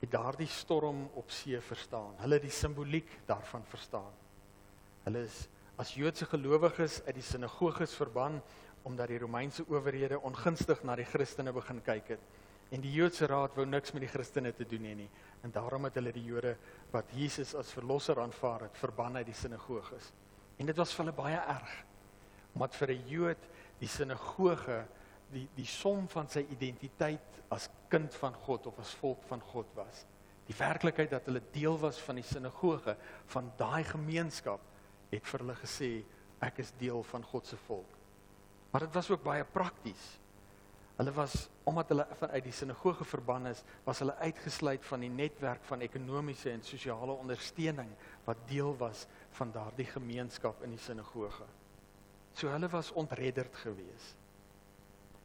[0.00, 2.14] het daardie storm op see verstaan.
[2.20, 4.12] Hulle het die simboliek daarvan verstaan.
[5.06, 8.40] Hulle is as Joodse gelowiges uit die sinagoges verban
[8.86, 12.26] omdat die Romeinse owerhede ongunstig na die Christene begin kyk het.
[12.70, 15.08] En die Joodse raad wou niks met die Christene te doen hê nie.
[15.42, 16.54] En daarom het hulle die Jode
[16.92, 20.12] wat Jesus as verlosser aanvaar het, verban uit die sinagoges.
[20.58, 21.74] En dit was vir hulle baie erg.
[22.54, 23.48] Omdat vir 'n Jood
[23.80, 24.86] die sinagoge
[25.32, 29.66] die die som van sy identiteit as kind van God of as volk van God
[29.74, 30.06] was.
[30.46, 34.60] Die werklikheid dat hulle deel was van die sinagoge, van daai gemeenskap
[35.10, 35.90] het vir hulle gesê
[36.44, 37.92] ek is deel van God se volk.
[38.70, 40.04] Maar dit was ook baie prakties.
[40.96, 45.64] Hulle was omdat hulle vanuit die sinagoge verban is, was hulle uitgesluit van die netwerk
[45.68, 47.90] van ekonomiese en sosiale ondersteuning
[48.24, 51.44] wat deel was van daardie gemeenskap in die sinagoge.
[52.36, 54.16] So hulle was ontredderd geweest.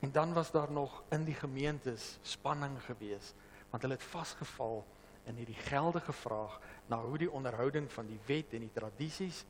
[0.01, 3.35] En dan was daar nog in die gemeentes spanning geweest
[3.71, 4.81] want hulle het vasgeval
[5.29, 6.57] in hierdie geldige vraag
[6.91, 9.45] na hoe die onderhouding van die wet en die tradisies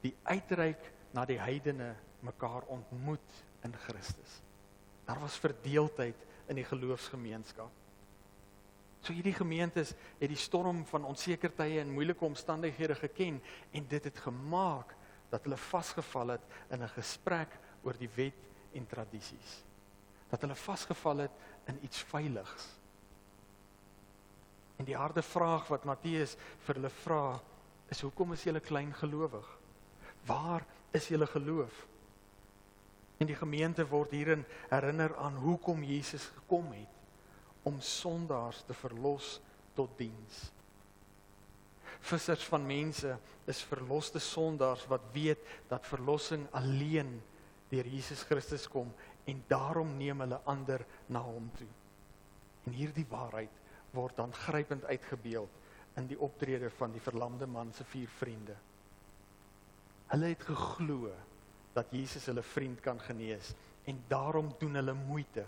[0.00, 4.40] die uitreik na die heidene mekaar ontmoet in Christus.
[5.04, 7.70] Daar was verdeeldheid in die geloofsgemeenskap.
[9.00, 13.40] So hierdie gemeentes het die storm van onseker tye en moeilike omstandighede geken
[13.72, 14.92] en dit het gemaak
[15.30, 18.40] dat hulle vasgevall het in 'n gesprek oor die wet
[18.74, 19.64] en tradisies.
[20.28, 21.36] Dat hulle vasgevall het
[21.66, 22.66] in iets veiligs.
[24.76, 27.40] En die harde vraag wat Matteus vir hulle vra
[27.88, 29.59] is hoekom is julle klein gelowig?
[30.26, 31.86] Waar is julle geloof?
[33.20, 36.98] En die gemeente word hierin herinner aan hoekom Jesus gekom het
[37.68, 39.40] om sondaars te verlos
[39.76, 40.38] tot diens.
[42.00, 47.18] Vissers van mense is verloste sondaars wat weet dat verlossing alleen
[47.68, 48.88] deur Jesus Christus kom
[49.28, 51.68] en daarom neem hulle ander na hom toe.
[52.64, 53.60] En hierdie waarheid
[53.92, 55.60] word dan grypend uitgebeeld
[56.00, 58.56] in die optrede van die verlamde man se vier vriende.
[60.10, 61.10] Hulle het geglo
[61.74, 63.52] dat Jesus hulle vriend kan genees
[63.88, 65.44] en daarom doen hulle moeite.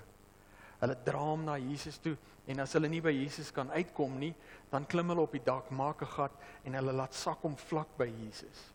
[0.82, 2.14] Hulle dra hom na Jesus toe
[2.50, 4.32] en as hulle nie by Jesus kan uitkom nie,
[4.70, 6.32] dan klim hulle op die dak, maak 'n gat
[6.64, 8.70] en hulle laat sak hom vlak by Jesus.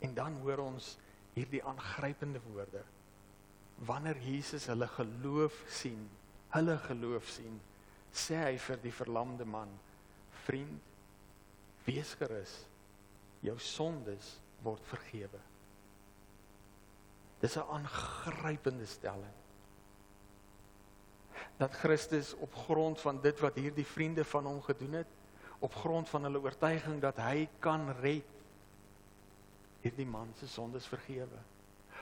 [0.00, 0.96] En dan hoor ons
[1.34, 2.82] hierdie aangrypende woorde.
[3.86, 6.08] Wanneer Jesus hulle geloof sien,
[6.50, 7.60] hulle geloof sien,
[8.12, 9.68] sê hy vir die verlamde man:
[10.44, 10.80] "Vriend,
[11.84, 12.71] wees gerus
[13.42, 15.40] jou sondes word vergewe.
[17.42, 19.36] Dis 'n aangrypende stelling.
[21.56, 25.06] Dat Christus op grond van dit wat hierdie vriende van hom gedoen het,
[25.58, 28.26] op grond van hulle oortuiging dat hy kan red,
[29.80, 31.38] hierdie man se sondes vergewe.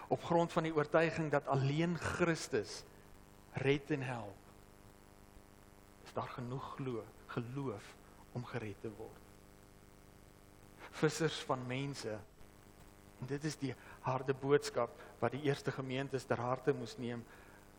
[0.08, 2.82] Op grond van die oortuiging dat alleen Christus
[3.52, 4.36] red en help.
[6.04, 7.94] Is daar genoeg glo, geloof
[8.32, 9.29] om gered te word?
[10.90, 12.18] Vissers van mense.
[13.20, 13.74] En dit is die
[14.06, 17.24] harde boodskap wat die eerste gemeentes ter harte moes neem.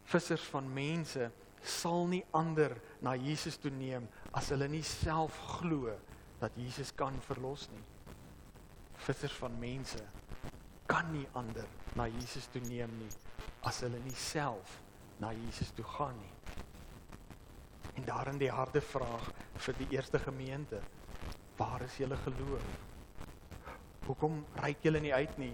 [0.10, 1.32] Vissers van mense
[1.62, 2.74] sal nie ander
[3.06, 4.08] na Jesus toe neem
[4.38, 5.94] as hulle nie self glo
[6.42, 7.84] dat Jesus kan verlos nie.
[9.06, 10.02] Vissers van mense
[10.90, 13.12] kan nie ander na Jesus toe neem nie
[13.70, 14.80] as hulle nie self
[15.22, 16.34] na Jesus toe gaan nie.
[18.00, 19.28] En daarin die harde vraag
[19.66, 20.82] vir die eerste gemeente:
[21.58, 22.91] Waar is julle geloof?
[24.06, 25.54] Hoekom reik julle nie uit nie?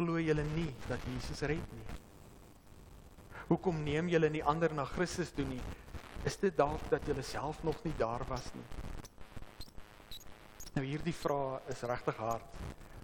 [0.00, 1.98] glo julle nie dat Jesus red nie?
[3.50, 5.60] Hoekom neem julle nie ander na Christus toe nie?
[6.28, 8.66] Is dit dalk dat julle self nog nie daar was nie?
[10.76, 12.60] Nou hierdie vraag is regtig hard,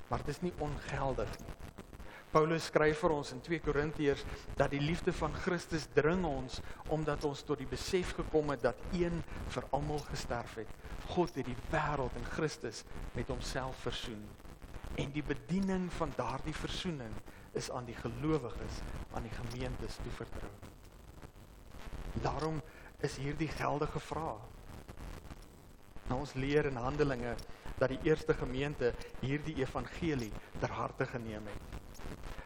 [0.09, 1.55] maar dit is nie ongeldig nie.
[2.31, 4.25] Paulus skryf vir ons in 2 Korintiërs
[4.59, 6.61] dat die liefde van Christus dring ons
[6.93, 9.23] omdat ons tot die besef gekom het dat een
[9.55, 10.73] vir almal gesterf het.
[11.07, 12.83] God het die wêreld in Christus
[13.15, 14.25] met homself versoen.
[14.97, 17.13] En die bediening van daardie versoening
[17.53, 18.81] is aan die gelowiges,
[19.13, 20.53] aan die gemeentes toevertrou.
[22.23, 22.63] Daarom
[23.05, 24.45] is hierdie geldige vraag.
[26.07, 27.35] Nou ons leer in Handelinge
[27.79, 31.77] dat die eerste gemeente hierdie evangelie ter harte geneem het.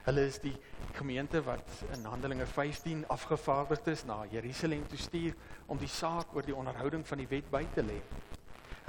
[0.06, 0.56] Hulle is die
[0.96, 5.34] gemeente wat in Handelinge 15 afgevaardig is na Jerusalem toe stuur
[5.66, 8.00] om die saak oor die onderhouding van die wet by te lê.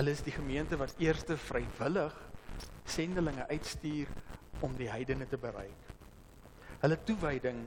[0.02, 2.16] Hulle is die gemeente wat eerste vrywillig
[2.90, 4.10] sendelinge uitstuur
[4.66, 5.92] om die heidene te bereik.
[6.82, 7.60] Hulle toewyding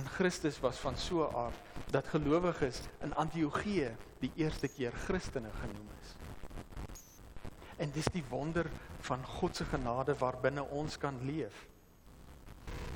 [0.00, 3.92] aan Christus was van so 'n aard dat gelowiges in Antiochië
[4.24, 6.16] die eerste keer Christene genoem is.
[7.76, 8.70] En dis die wonder
[9.00, 11.66] van God se genade waarbinne ons kan leef.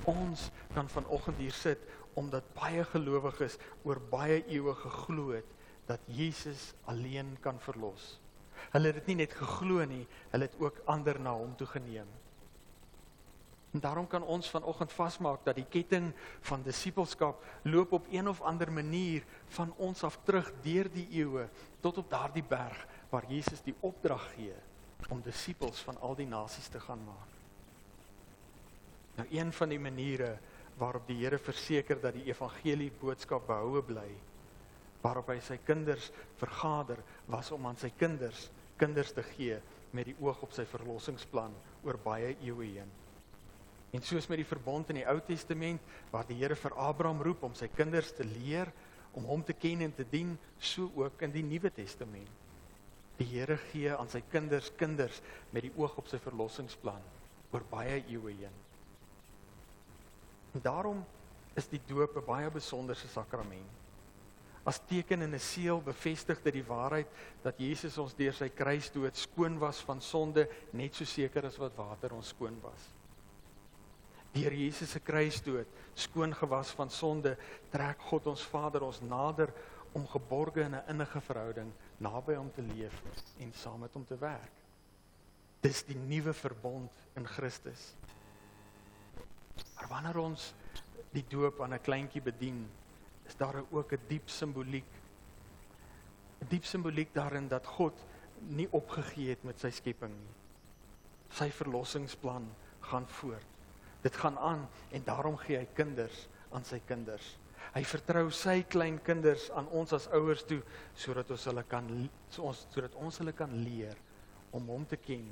[0.04, 1.78] Ons kan vanoggend hier sit
[2.14, 5.52] omdat baie gelowiges oor baie eeue geglo het
[5.84, 8.20] dat Jesus alleen kan verlos.
[8.74, 12.08] Hulle het dit nie net geglo nie, hulle het ook ander na hom toe geneem.
[13.76, 16.12] En daarom kan ons vanoggend vasmaak dat die ketting
[16.48, 19.24] van disippelskap loop op een of ander manier
[19.58, 21.48] van ons af terug deur die eeue
[21.84, 24.54] tot op daardie berg waar Jesus die opdrag gee
[25.12, 27.34] om disippels van al die nasies te gaan maak.
[29.16, 30.38] Nou een van die maniere
[30.76, 34.08] waarop die Here verseker dat die evangelie boodskap behoue bly,
[35.02, 39.56] waarop hy sy kinders vergader, was om aan sy kinders kinders te gee
[39.96, 41.54] met die oog op sy verlossingsplan
[41.86, 42.90] oor baie eeue heen.
[43.96, 45.80] En soos met die verbond in die Ou Testament
[46.12, 48.72] waar die Here vir Abraham roep om sy kinders te leer
[49.16, 52.28] om hom te ken en te dien, so ook in die Nuwe Testament.
[53.16, 55.22] Die Here gee aan sy kinders kinders
[55.54, 57.04] met die oog op sy verlossingsplan
[57.54, 58.58] oor baie eeue heen.
[60.52, 61.00] En daarom
[61.56, 63.85] is die doop 'n baie besonderse sakrament.
[64.66, 67.06] As teken en 'n seël bevestig dit die waarheid
[67.42, 71.76] dat Jesus ons deur sy kruisdood skoon was van sonde, net so seker as wat
[71.76, 72.96] water ons skoon was
[74.36, 77.36] deur Jesus se kruisdood skoon gewas van sonde
[77.72, 79.52] trek God ons Vader ons nader
[79.96, 83.02] om geborge in 'n innige verhouding naby hom te leef
[83.40, 84.52] en saam met hom te werk.
[85.60, 87.94] Dis die nuwe verbond in Christus.
[89.74, 90.54] Maar wanneer ons
[91.12, 92.68] die doop aan 'n kleintjie bedien,
[93.26, 94.92] is daar ook 'n diep simboliek.
[96.40, 98.04] 'n Diep simboliek daarin dat God
[98.38, 100.34] nie opgegee het met sy skepping nie.
[101.28, 102.46] Sy verlossingsplan
[102.80, 103.46] gaan voort.
[104.02, 107.38] Dit gaan aan en daarom gee hy kinders aan sy kinders.
[107.74, 110.62] Hy vertrou sy klein kinders aan ons as ouers toe
[110.94, 111.88] sodat ons hulle kan
[112.30, 113.96] so ons sodat ons hulle kan leer
[114.50, 115.26] om hom te ken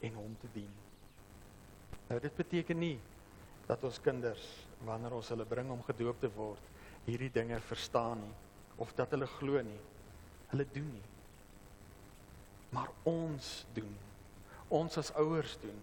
[0.00, 0.70] en hom te dien.
[2.10, 2.98] Nou dit beteken nie
[3.66, 4.44] dat ons kinders
[4.84, 6.70] wanneer ons hulle bring om gedoop te word
[7.10, 8.36] hierdie dinge verstaan nie
[8.80, 9.80] of dat hulle glo nie.
[10.50, 11.08] Hulle doen nie.
[12.72, 13.92] Maar ons doen.
[14.72, 15.76] Ons as ouers doen.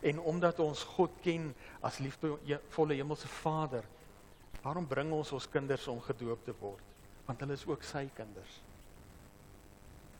[0.00, 1.50] En omdat ons God ken
[1.84, 3.84] as liefdevolle hemelse Vader,
[4.62, 6.84] waarom bring ons ons kinders om gedoop te word?
[7.26, 8.60] Want hulle is ook sy kinders.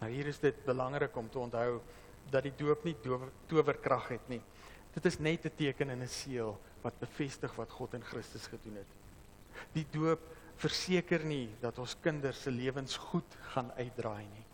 [0.02, 1.78] Nou hier is dit belangrik om te onthou
[2.28, 2.96] dat die doop nie
[3.48, 4.42] towerkrag het nie.
[4.94, 8.76] Dit is net 'n teken en 'n seël wat bevestig wat God in Christus gedoen
[8.76, 8.90] het.
[9.72, 10.20] Die doop
[10.58, 14.46] verseker nie dat ons kinders se lewens goed gaan uitdraai nie.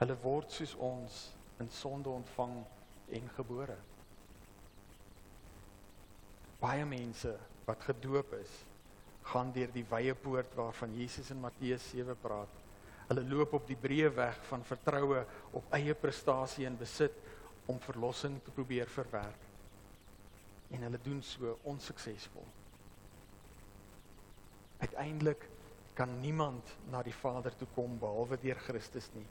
[0.00, 1.20] Hulle word soos ons
[1.60, 2.54] in sonde ontvang
[3.18, 3.76] en gebore.
[6.60, 7.34] Baie mense
[7.66, 8.54] wat gedoop is,
[9.30, 12.56] gaan deur die wye poort waarvan Jesus in Matteus 7 praat.
[13.10, 15.24] Hulle loop op die breë weg van vertroue
[15.58, 17.16] op eie prestasie en besit
[17.68, 19.46] om verlossing te probeer verwerk.
[20.70, 22.46] En hulle doen so onsuksesvol.
[24.80, 25.48] Uiteindelik
[25.94, 29.26] kan niemand na die Vader toe kom behalwe deur Christus nie.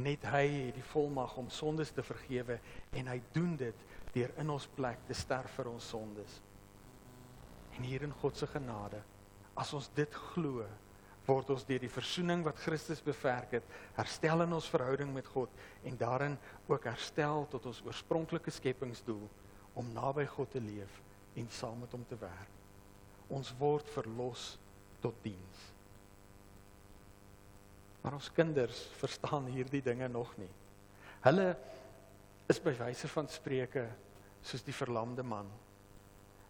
[0.00, 2.58] Net hy het die volmag om sondes te vergewe
[2.96, 3.84] en hy doen dit
[4.14, 6.40] deur in ons plek te sterf vir ons sondes.
[7.76, 9.02] En hier in God se genade,
[9.58, 10.64] as ons dit glo,
[11.26, 15.52] word ons deur die verzoening wat Christus bewerk het, herstel in ons verhouding met God
[15.86, 16.36] en daarin
[16.68, 19.24] ook herstel tot ons oorspronklike skepingsdoel
[19.80, 21.00] om naby God te leef
[21.34, 22.52] en saam met hom te werk.
[23.32, 24.54] Ons word verlos
[25.04, 25.62] tot diens.
[28.04, 30.50] Maar ons kinders verstaan hierdie dinge nog nie.
[31.24, 31.54] Hulle
[32.52, 33.84] is by wyse van spreuke
[34.44, 35.48] soos die verlamde man.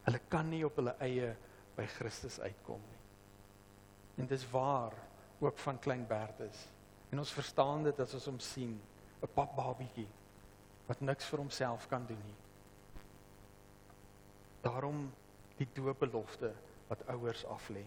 [0.06, 1.30] Hulle kan nie op hulle eie
[1.76, 3.00] by Christus uitkom nie.
[4.22, 4.94] En dis waar
[5.42, 6.66] ook van klein Bertus.
[7.10, 8.74] En ons verstaan dit as ons hom sien,
[9.22, 10.08] 'n pap babietjie
[10.86, 12.40] wat niks vir homself kan doen nie.
[14.62, 15.12] Daarom
[15.56, 16.52] die doopbelofte
[16.88, 17.84] wat ouers aflê.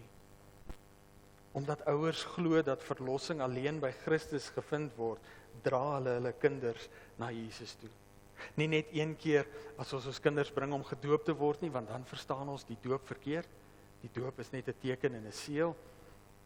[1.57, 5.23] Omdat ouers glo dat verlossing alleen by Christus gevind word,
[5.65, 6.85] dra hulle hulle kinders
[7.17, 7.89] na Jesus toe.
[8.59, 9.47] Nie net een keer
[9.81, 12.77] as ons ons kinders bring om gedoop te word nie, want dan verstaan ons die
[12.83, 13.49] doop verkeerd.
[14.03, 15.75] Die doop is net 'n teken en 'n seël.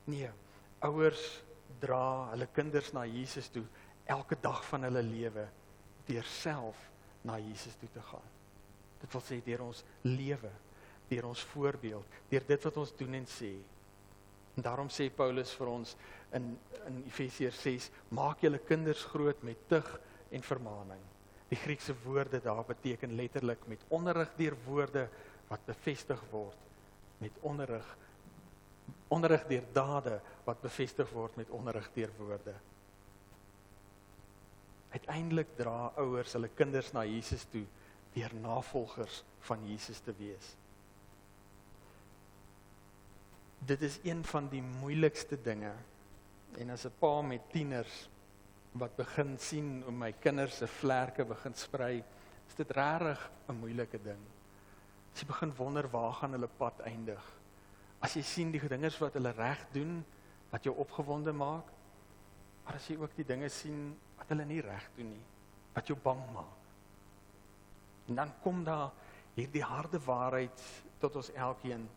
[0.07, 0.29] Nee,
[0.79, 1.43] ouers
[1.79, 3.65] dra hulle kinders na Jesus toe
[4.05, 5.47] elke dag van hulle lewe
[6.07, 6.77] deur self
[7.21, 8.29] na Jesus toe te gaan.
[9.01, 10.51] Dit wil sê deur ons lewe,
[11.09, 13.53] deur ons voorbeeld, deur dit wat ons doen en sê.
[14.55, 15.95] En daarom sê Paulus vir ons
[16.37, 16.53] in
[16.87, 19.87] in Efesiërs 6, maak julle kinders groot met tug
[20.33, 21.01] en vermaaning.
[21.51, 25.07] Die Griekse woorde daar beteken letterlik met onderrig deur woorde
[25.51, 26.57] wat bevestig word
[27.21, 27.97] met onderrig
[29.11, 32.53] onderrig deur dade wat bevestig word met onderrig deur woorde.
[34.91, 37.65] Uiteindelik dra ouers hulle kinders na Jesus toe
[38.15, 40.55] deur navolgers van Jesus te wees.
[43.65, 45.73] Dit is een van die moeilikste dinge.
[46.57, 48.09] En as 'n pa met tieners
[48.71, 52.03] wat begin sien hoe my kinders se vlerke begin sprei,
[52.47, 54.23] is dit regtig 'n moeilike ding.
[55.13, 57.23] As jy begin wonder waar gaan hulle pad eindig.
[57.99, 60.05] As jy sien die dinge wat hulle reg doen
[60.49, 61.65] wat jou opgewonde maak,
[62.63, 65.25] maar as jy ook die dinge sien wat hulle nie reg doen nie,
[65.73, 66.59] wat jou bang maak.
[68.07, 68.91] En dan kom daar
[69.33, 70.61] hierdie harde waarheid
[70.99, 71.89] tot ons elkeen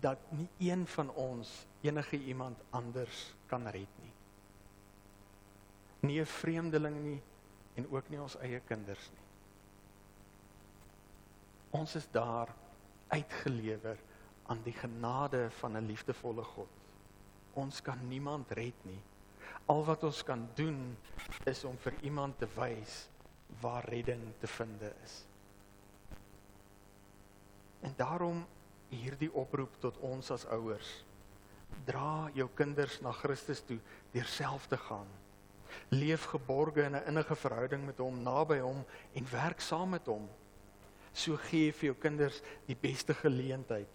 [0.00, 4.10] dat nie een van ons enige iemand anders kan red nie
[6.00, 7.22] nie 'n vreemdeling nie
[7.74, 9.26] en ook nie ons eie kinders nie.
[11.70, 12.54] Ons is daar
[13.08, 13.98] uitgelewer
[14.46, 16.68] aan die genade van 'n liefdevolle God.
[17.52, 19.00] Ons kan niemand red nie.
[19.66, 20.96] Al wat ons kan doen
[21.44, 23.08] is om vir iemand te wys
[23.60, 25.26] waar redding te vind is.
[27.80, 28.46] En daarom
[28.90, 30.90] hierdie oproep tot ons as ouers.
[31.86, 33.78] Dra jou kinders na Christus toe
[34.12, 35.08] deur self te gaan
[35.88, 40.28] leef geborge in 'n innige verhouding met hom, naby hom en werk saam met hom.
[41.12, 43.88] So gee vir jou kinders die beste geleentheid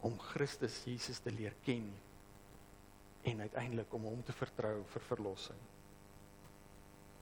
[0.00, 1.92] om Christus Jesus te leer ken
[3.22, 5.58] en uiteindelik om hom te vertrou vir verlossing.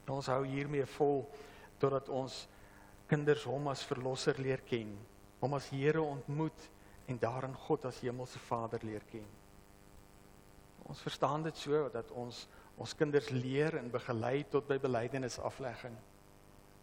[0.08, 1.28] Ons hou hiermee vol
[1.78, 2.48] totdat ons
[3.06, 4.98] kinders hom as verlosser leer ken,
[5.40, 6.70] hom as Here ontmoet
[7.08, 9.26] en daarin God as hemelse Vader leer ken.
[10.88, 12.46] Ons verstaan dit so dat ons
[12.78, 15.96] ons kinders leer en begelei tot by belydenis aflegging.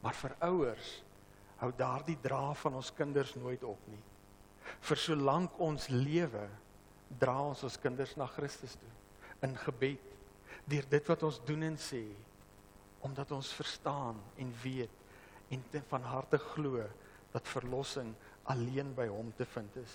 [0.03, 0.89] Maar vir ouers
[1.61, 4.01] hou daardie dra van ons kinders nooit op nie.
[4.83, 6.43] Vir solank ons lewe,
[7.21, 8.91] dra ons ons kinders na Christus toe
[9.45, 10.11] in gebed
[10.65, 12.01] deur dit wat ons doen en sê
[13.05, 15.01] omdat ons verstaan en weet
[15.53, 16.81] en van harte glo
[17.31, 18.09] dat verlossing
[18.49, 19.93] alleen by hom te vind is.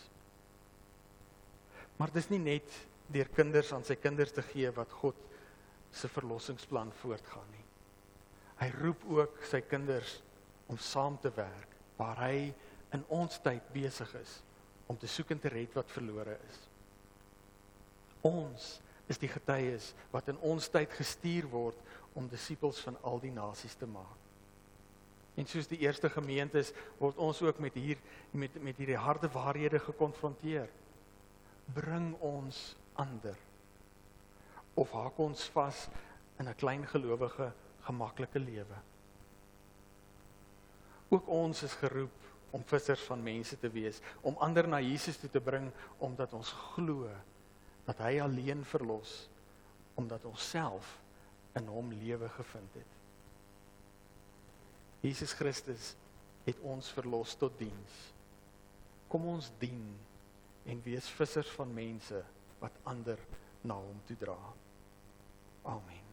[2.01, 2.77] Maar dis nie net
[3.13, 5.19] deur kinders aan sy kinders te gee wat God
[5.93, 7.67] se verlossingsplan voortgaan nie.
[8.61, 10.21] Hy roep ook sy kinders
[10.71, 12.53] om saam te werk waar hy
[12.97, 14.39] in ons tyd besig is
[14.91, 16.63] om te soek en te red wat verlore is.
[18.27, 18.71] Ons
[19.11, 21.79] is die getuies wat in ons tyd gestuur word
[22.19, 24.17] om disippels van al die nasies te maak.
[25.39, 28.01] En soos die eerste gemeentes word ons ook met hier
[28.33, 30.69] met met hierdie harde waarhede gekonfronteer.
[31.75, 33.37] Bring ons ander
[34.81, 35.89] of haak ons vas
[36.39, 37.53] in 'n klein gelowige
[37.87, 38.79] gemaklike lewe.
[41.11, 42.13] Ook ons is geroep
[42.51, 46.53] om vissers van mense te wees, om ander na Jesus toe te bring omdat ons
[46.53, 47.11] glo
[47.85, 49.29] dat hy alleen verlos
[49.95, 51.01] omdat ons self
[51.59, 52.93] in hom lewe gevind het.
[55.01, 55.95] Jesus Christus
[56.45, 57.97] het ons verlos tot diens.
[59.09, 59.99] Kom ons dien
[60.65, 62.25] en wees vissers van mense
[62.59, 63.19] wat ander
[63.61, 64.37] na hom toe dra.
[65.63, 66.09] Amen.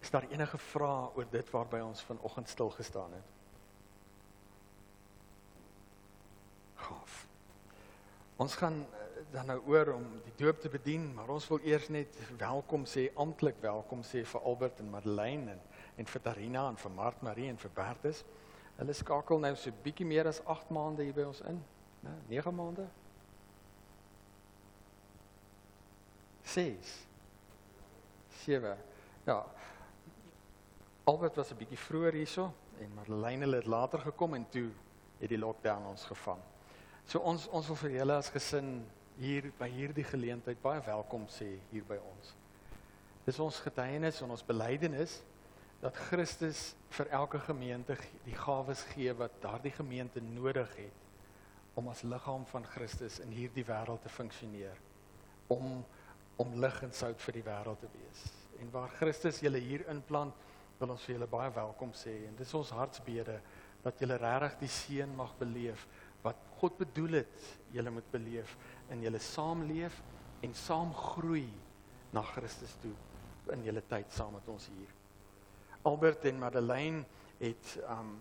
[0.00, 3.28] Is daar enige vrae oor dit waarby ons vanoggend stil gestaan het?
[6.74, 7.26] Gaaf.
[8.36, 8.86] Ons gaan
[9.30, 13.10] dan nou oor om die doop te bedien, maar ons wil eers net welkom sê,
[13.14, 15.60] amptelik welkom sê vir Albert en Madeleine en
[16.00, 18.22] en vir Tarina en vir Mart Marie en vir Bertus.
[18.78, 21.58] Hulle skakel nou so bietjie meer as 8 maande hier by ons in,
[22.06, 22.14] né?
[22.30, 22.86] 9 maande.
[26.54, 26.94] 6
[28.40, 28.76] 7.
[29.26, 29.42] Ja.
[31.04, 34.70] Albert was 'n bietjie vroeër hierso en Marlene het later gekom en toe
[35.18, 36.40] het die lockdown ons gevang.
[37.04, 38.86] So ons ons wil vir julle as gesin
[39.20, 42.32] hier by hierdie geleentheid baie welkom sê hier by ons.
[43.26, 45.18] Dis ons getuienis en ons belydenis
[45.82, 51.88] dat Christus vir elke gemeente ge- die gawes gee wat daardie gemeente nodig het om
[51.92, 54.76] as liggaam van Christus in hierdie wêreld te funksioneer.
[55.52, 55.84] Om
[56.40, 58.20] om lig en sout vir die wêreld te wees.
[58.64, 60.32] En waar Christus julle hier inplant,
[60.80, 63.34] wil ons vir julle baie welkom sê en dis ons hartsbede
[63.84, 65.84] dat julle regtig die seën mag beleef
[66.60, 68.56] God bedoel het julle moet beleef
[68.92, 70.00] in julle saamleef
[70.44, 71.48] en saam groei
[72.12, 72.94] na Christus toe
[73.54, 74.90] in julle tyd saam met ons hier.
[75.88, 77.04] Albert en Madeleine
[77.40, 78.18] het um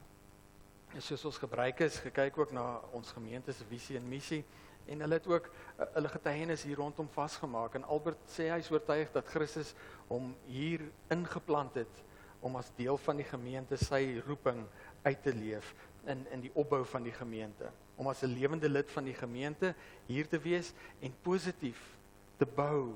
[0.97, 4.41] soos ons gebruik is gekyk ook na ons gemeente se visie en missie
[4.89, 8.71] en hulle het ook uh, hulle getuienis hier rondom vasgemaak en Albert sê hy is
[8.73, 9.75] oortuig dat Christus
[10.07, 12.01] hom hier ingeplant het
[12.41, 14.63] om as deel van die gemeente sy roeping
[15.03, 15.75] uit te leef
[16.09, 17.69] in in die opbou van die gemeente
[17.99, 19.73] om as 'n lewende lid van die gemeente
[20.07, 21.97] hier te wees en positief
[22.37, 22.95] te bou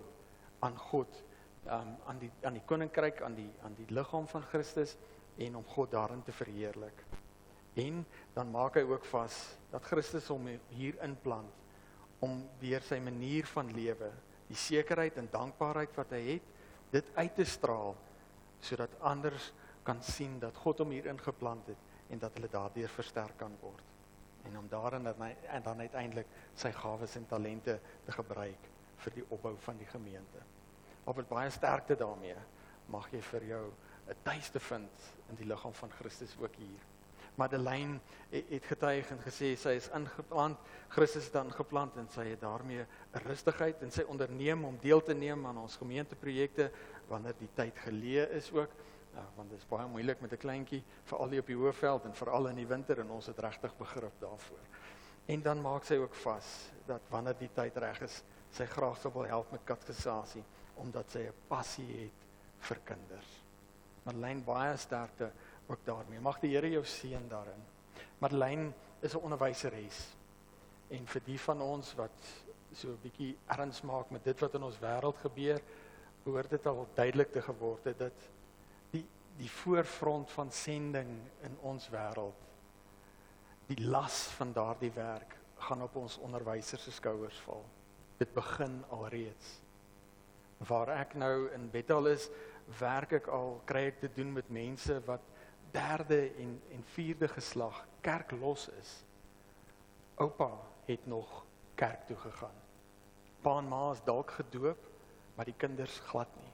[0.60, 1.24] aan God
[1.68, 4.95] um, aan die aan die koninkryk aan die aan die liggaam van Christus
[5.38, 7.04] en om God daarin te verheerlik.
[7.74, 11.62] En dan maak hy ook vas dat Christus hom hier inplant
[12.24, 14.12] om deur sy manier van lewe,
[14.47, 16.51] die sekerheid en dankbaarheid wat hy het,
[16.93, 17.95] dit uit te straal
[18.64, 19.51] sodat anders
[19.84, 23.93] kan sien dat God hom hier ingeplant het en dat hulle daardeur versterk kan word.
[24.44, 28.70] En om daarin dan en dan uiteindelik sy gawes en talente te gebruik
[29.04, 30.44] vir die opbou van die gemeente.
[31.04, 32.38] Op het baie sterkte daarmee
[32.91, 33.66] mag jy vir jou
[34.08, 36.82] 'n tuiste vind in die liggaam van Christus ook hier.
[37.36, 40.58] Madeleine het getuig en gesê sy is ingeplant,
[40.94, 45.02] Christus het dan geplant en sy het daarmee 'n rustigheid en sy onderneem om deel
[45.02, 46.72] te neem aan ons gemeenteprojekte
[47.08, 48.70] wanneer die tyd geleë is ook.
[49.14, 52.16] Ja, want dit is baie moeilik met 'n kleintjie, veral hier op die Hoëveld en
[52.16, 54.66] veral in die winter en ons het regtig begrip daarvoor.
[55.26, 59.14] En dan maak sy ook vas dat wanneer die tyd reg is, sy graag sou
[59.14, 60.43] wil help met katekisasie
[60.76, 62.28] omdat sy 'n passie het
[62.59, 63.43] vir kinders.
[64.03, 65.32] Madeleine baie sterkte
[65.68, 66.20] ook daarmee.
[66.20, 67.64] Mag die Here jou seën daarin.
[68.20, 70.16] Madeleine is 'n onderwyseres.
[70.89, 74.64] En vir die van ons wat so 'n bietjie erns maak met dit wat in
[74.64, 75.61] ons wêreld gebeur,
[76.24, 78.30] behoort dit al duidelik te geword het dat
[79.38, 81.10] die voorfront van sending
[81.42, 82.44] in ons wêreld
[83.68, 87.64] die las van daardie werk gaan op ons onderwysers se skouers val.
[88.20, 89.60] Dit begin alreeds.
[90.68, 92.30] Waar ek nou in Bethel is,
[92.80, 95.24] werk ek al kry ek te doen met mense wat
[95.74, 98.92] derde en en vierde geslag kerk los is.
[100.22, 100.52] Oupa
[100.86, 101.46] het nog
[101.80, 102.60] kerk toe gegaan.
[103.42, 104.90] Pa en ma is dalk gedoop,
[105.36, 106.53] maar die kinders glad nie.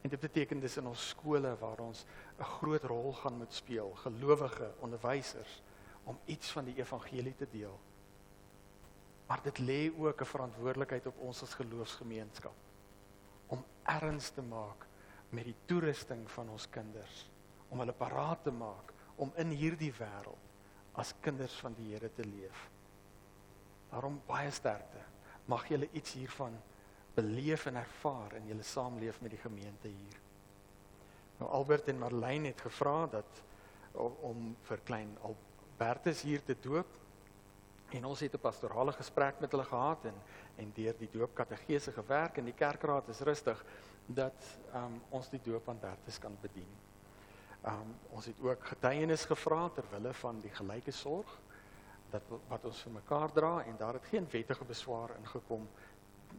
[0.00, 2.04] En dit beteken dis in ons skole waar ons
[2.38, 5.62] 'n groot rol gaan moet speel, gelowige onderwysers
[6.04, 7.78] om iets van die evangelie te deel.
[9.26, 12.54] Maar dit lê ook 'n verantwoordelikheid op ons as geloofsgemeenskap
[13.46, 14.86] om erns te maak
[15.28, 17.30] met die toerusting van ons kinders,
[17.68, 20.48] om hulle paraat te maak om in hierdie wêreld
[20.92, 22.70] as kinders van die Here te leef.
[23.90, 25.02] Daarom baie sterkte.
[25.44, 26.56] Mag julle iets hiervan
[27.20, 30.18] beleef en ervaar in julle saamleef met die gemeente hier.
[31.40, 33.42] Nou Albert en Marlene het gevra dat
[33.92, 36.98] om, vir klein Albertus hier te doop
[37.90, 40.18] en ons het 'n pastorale gesprek met hulle gehad en
[40.60, 43.64] en deur die doopkategese gewerk en die kerkraad is rustig
[44.06, 46.68] dat um, ons die doop aan Bertus kan bedien.
[47.64, 51.38] Um, ons het ook getuienis gevra ter wille van die gelyke sorg
[52.10, 55.68] dat wat ons vir mekaar dra en daar het geen wettige beswaar ingekom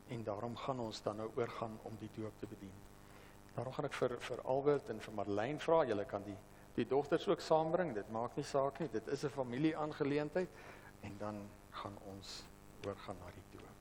[0.07, 2.73] en daarom gaan ons dan nou oorgaan om die doop te bedien.
[3.55, 6.37] Daarom gaan ek vir vir Albert en vir Marlene vra, julle kan die
[6.75, 7.93] die dogters ook saambring.
[7.93, 8.89] Dit maak nie saak nie.
[8.89, 10.49] Dit is 'n familie-aangeleentheid
[11.01, 12.43] en dan gaan ons
[12.85, 13.71] oorgaan na die doop.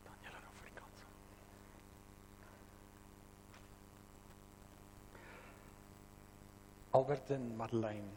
[0.00, 1.04] Staan julle nou vir die kant.
[6.98, 8.10] Albert en Madeleine,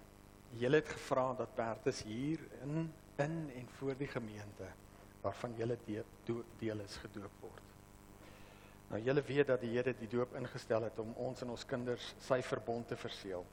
[0.58, 2.88] julle het gevra dat Bertus hier in
[3.22, 4.70] in en voor die gemeente
[5.22, 6.06] waarvan julle deel,
[6.58, 7.68] deel is gedoop word.
[8.90, 12.08] Nou julle weet dat die Here die doop ingestel het om ons en ons kinders
[12.26, 13.46] sy verbond te verseël.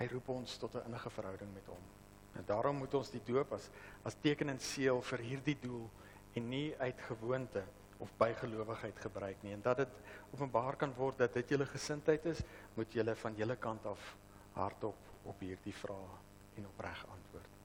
[0.00, 1.84] Hy roep ons tot 'n innige verhouding met hom.
[2.34, 3.70] En daarom moet ons die doop as
[4.02, 5.86] as teken en seël vir hierdie doel
[6.34, 7.62] en nie uit gewoonte
[7.98, 9.88] of bygelowigheid gebruik nie en dat dit
[10.32, 12.40] openbaar kan word dat dit julle gesindheid is
[12.74, 14.16] moet julle van julle kant af
[14.52, 16.20] hardop op hierdie vrae
[16.58, 17.58] en opreg antwoord.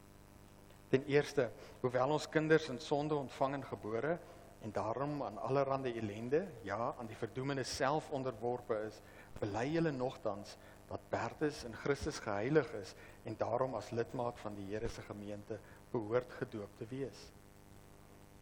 [0.88, 1.50] Ten eerste,
[1.82, 4.18] hoewel ons kinders in sonde ontvang en gebore
[4.64, 9.02] en daarom aan allerlei ellende, ja, aan die verdoemenis self onderworpe is,
[9.40, 10.56] bely julle nogtans
[10.88, 12.94] dat Bertus in Christus geheilig is
[13.28, 15.60] en daarom as lidmaat van die Here se gemeente
[15.92, 17.28] behoort gedoop te wees.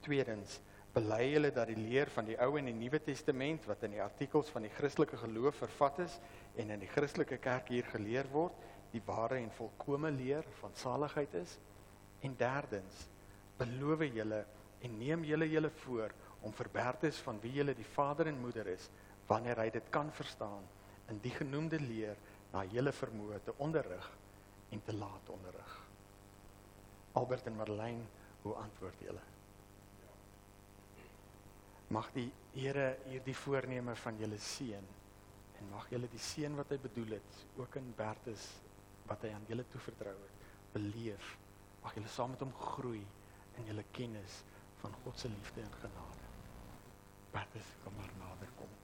[0.06, 0.60] Tweedens,
[0.96, 4.04] bely julle dat die leer van die Ou en die Nuwe Testament wat in die
[4.04, 6.16] artikels van die Christelike geloof vervat is
[6.62, 8.56] en in die Christelike kerk hier geleer word,
[8.94, 11.58] die ware en volkomme leer van saligheid is.
[12.24, 13.04] En derdens,
[13.60, 14.46] beloof julle
[14.88, 16.16] en neem julle julle voor
[16.48, 18.88] om vir Bertus van wie julle die vader en moeder is,
[19.28, 20.64] wanneer hy dit kan verstaan,
[21.12, 22.16] in die genoemde leer
[22.54, 24.12] na julle vermoë te onderrig
[24.72, 25.78] en te laat onderrig.
[27.20, 28.12] Albert en Marlene,
[28.46, 29.35] hoe antwoord julle?
[31.96, 34.88] Mag die Here hierdie voorneme van julle seën
[35.60, 38.48] en mag julle die seën wat hy bedoel het ook in Bertus
[39.08, 41.30] wat hy aan julle toevertrou het, beleef.
[41.84, 43.04] Mag julle saam met hom groei
[43.60, 44.42] in julle kennis
[44.82, 46.32] van God se liefde en genade.
[47.36, 48.75] Bertus, kom maar nader kom.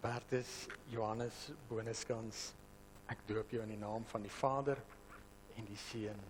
[0.00, 2.50] Bertus Johannes Boneskans.
[3.10, 4.80] Ek doop jou in die naam van die Vader
[5.58, 6.20] en die Seun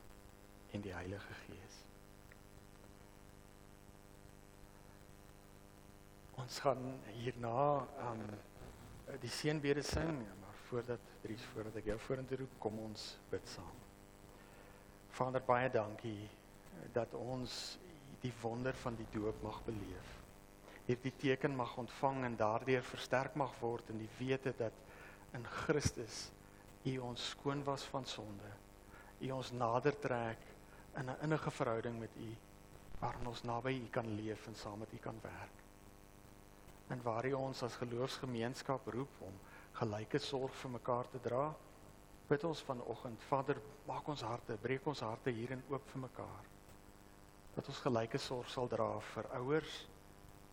[0.75, 1.77] en die Heilige Gees.
[6.41, 6.83] Ons gaan
[7.21, 8.25] hierna um
[9.21, 13.83] die seënbede sing, maar voordat Dries voordat ek jou vorentoe roep, kom ons bid saam.
[15.13, 16.31] Vader, baie dankie
[16.97, 17.77] dat ons
[18.23, 20.20] die wonder van die doop mag beleef
[20.91, 24.75] hierdie teken mag ontvang en daardeur versterk mag word in die wete dat
[25.39, 26.31] in Christus
[26.89, 28.49] U ons skoon was van sonde.
[29.21, 30.41] U ons nader trek
[30.97, 32.31] in 'n innige verhouding met U
[33.01, 35.63] waarin ons naby U kan leef en saam met U kan werk.
[36.89, 39.35] En waar U ons as geloofsgemeenskap roep om
[39.73, 41.55] gelyke sorg vir mekaar te dra,
[42.29, 46.45] bid ons vanoggend, Vader, maak ons harte, breek ons harte hierin oop vir mekaar.
[47.55, 49.87] Dat ons gelyke sorg sal dra vir ouers,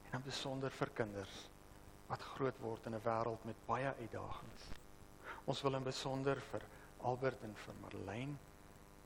[0.07, 1.37] en dan besonder vir kinders
[2.07, 4.67] wat groot word in 'n wêreld met baie uitdagings.
[5.45, 6.63] Ons wil in besonder vir
[7.01, 8.37] Albert en vir Marlene,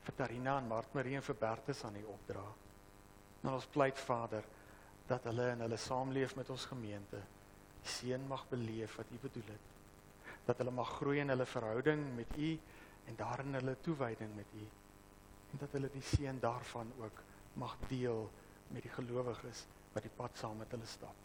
[0.02, 2.44] vir Tarina en Mart Marie en vir Bertus aan U opdra.
[3.42, 4.44] Nou ons pleit Vader
[5.06, 7.22] dat hulle in hulle saamleef met ons gemeente
[7.82, 9.66] die seën mag beleef wat U bedoel het.
[10.46, 12.58] Dat hulle mag groei in hulle verhouding met U
[13.06, 14.66] en daarin hulle toewyding met U
[15.52, 17.22] en dat hulle die seën daarvan ook
[17.54, 18.30] mag deel
[18.68, 21.16] met die gelowiges wat die pad saam met hulle stap.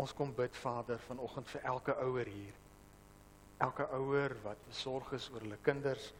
[0.00, 2.58] Ons kom bid Vader vanoggend vir elke ouer hier.
[3.62, 6.12] Elke ouer wat besorg is oor hulle kinders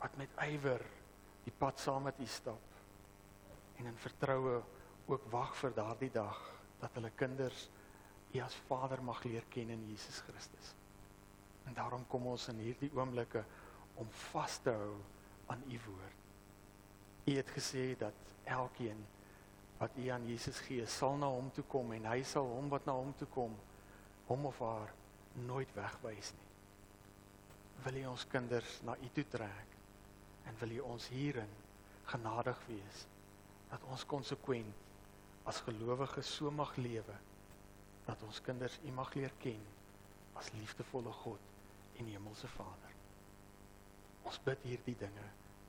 [0.00, 0.82] wat met ywer
[1.46, 2.74] die pad saam met U stap
[3.80, 4.58] en in vertroue
[5.06, 6.38] ook wag vir daardie dag
[6.80, 7.68] dat hulle kinders
[8.34, 10.74] U as Vader mag leer ken in Jesus Christus.
[11.66, 13.44] En daarom kom ons in hierdie oomblikke
[13.96, 14.96] om vas te hou
[15.52, 16.24] aan U woord.
[17.26, 19.00] U het gesê dat elkeen
[19.78, 22.86] wat u aan Jesus gee, sal na hom toe kom en hy sal hom wat
[22.88, 23.52] na hom toe kom,
[24.26, 24.92] hom of haar
[25.46, 26.48] nooit wegwys nie.
[27.84, 29.76] Wil u ons kinders na u toe trek
[30.48, 31.52] en wil u ons hierin
[32.08, 33.04] genadig wees
[33.70, 34.84] dat ons konsekwent
[35.46, 37.16] as gelowiges so mag lewe
[38.06, 39.62] dat ons kinders u mag leer ken
[40.38, 41.40] as liefdevolle God
[41.98, 42.94] en hemelse Vader.
[44.26, 45.26] Ons bid hierdie dinge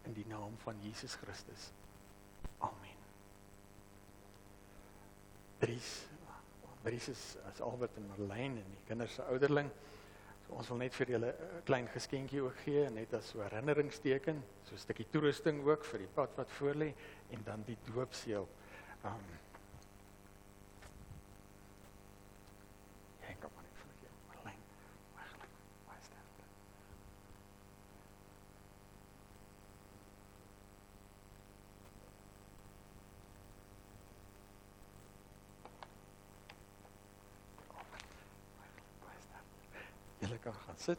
[0.07, 1.71] in die naam van Jesus Christus.
[2.59, 2.95] Amen.
[5.59, 6.05] Dries
[6.83, 9.71] Dries is as Albert en Marlene en die kinders se ouderling.
[10.45, 14.43] So ons wil net vir julle 'n klein geskenkie ook gee net as so herinneringsteken,
[14.63, 16.93] so 'n stukkie toerusting ook vir die pad wat voor lê
[17.31, 18.47] en dan die doopseël.
[19.03, 19.27] Um
[40.47, 40.97] kan gaan sit.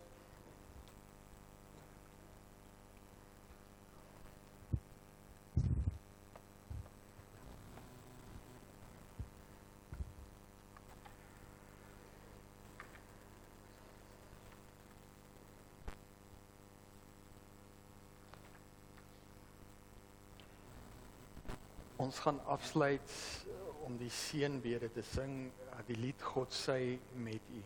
[21.99, 23.15] Ons gaan afsluit
[23.49, 25.49] eh, om die seënbede te sing,
[25.89, 27.63] die lied God sy met u.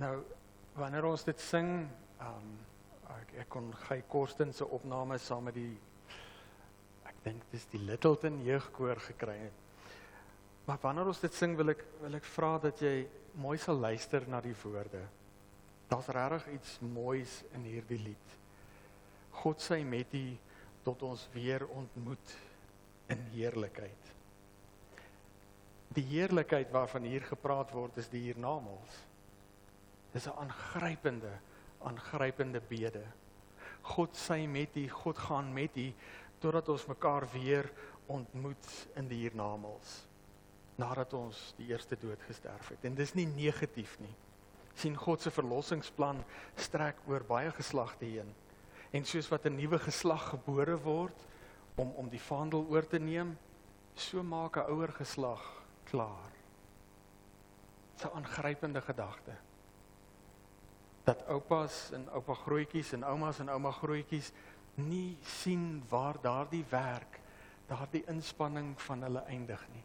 [0.00, 0.14] Nou
[0.76, 1.70] wanneer ons dit sing,
[2.20, 2.50] ehm um,
[3.10, 5.72] ek ek kon Gey Korsten se opname saam met die
[7.08, 9.64] ek dink dis die Littleton jeugkoor gekry het.
[10.68, 12.94] Maar wanneer ons dit sing, wil ek wil ek vra dat jy
[13.42, 15.02] mooi sal luister na die woorde.
[15.90, 18.36] Daar's regtig iets moois in hierdie lied.
[19.42, 20.24] God sy met u
[20.82, 22.36] tot ons weer ontmoet
[23.10, 24.12] in heerlikheid.
[25.94, 28.98] Die heerlikheid waarvan hier gepraat word is die hiernamaals.
[30.12, 31.32] Dis 'n aangrypende,
[31.82, 33.04] aangrypende bede.
[33.82, 35.92] God sy met u, God gaan met u
[36.38, 37.72] totdat ons mekaar weer
[38.06, 40.10] ontmoet in die hiernamaals
[40.80, 42.84] nadat ons die eerste dood gesterf het.
[42.88, 44.14] En dis nie negatief nie.
[44.80, 46.22] sien God se verlossingsplan
[46.56, 48.28] strek oor baie geslagte heen.
[48.90, 51.26] En soos wat 'n nuwe geslag gebore word
[51.74, 53.38] om om die vaandel oor te neem,
[53.94, 56.30] so maak 'n ouer geslag klaar.
[58.04, 59.32] 'n aangrypende gedagte.
[61.04, 64.32] Dat oupas en oupa grootjies en oumas en ouma grootjies
[64.74, 67.20] nie sien waar daardie werk,
[67.66, 69.84] daardie inspanning van hulle eindig nie.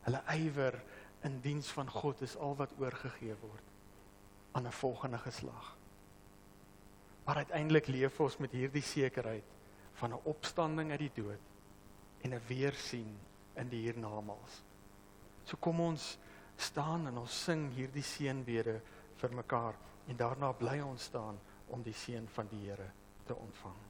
[0.00, 0.82] Hulle ywer
[1.22, 3.64] in diens van God is al wat oorgegee word
[4.52, 5.77] aan 'n volgende geslag.
[7.28, 9.44] Maar uiteindelik leef ons met hierdie sekerheid
[10.00, 11.44] van 'n opstanding uit die dood
[12.24, 13.18] en 'n weersien
[13.54, 14.64] in die hiernamaals.
[15.44, 16.18] So kom ons
[16.56, 18.80] staan en ons sing hierdie seënbede
[19.16, 19.74] vir mekaar
[20.06, 22.90] en daarna bly ons staan om die seën van die Here
[23.26, 23.87] te ontvang.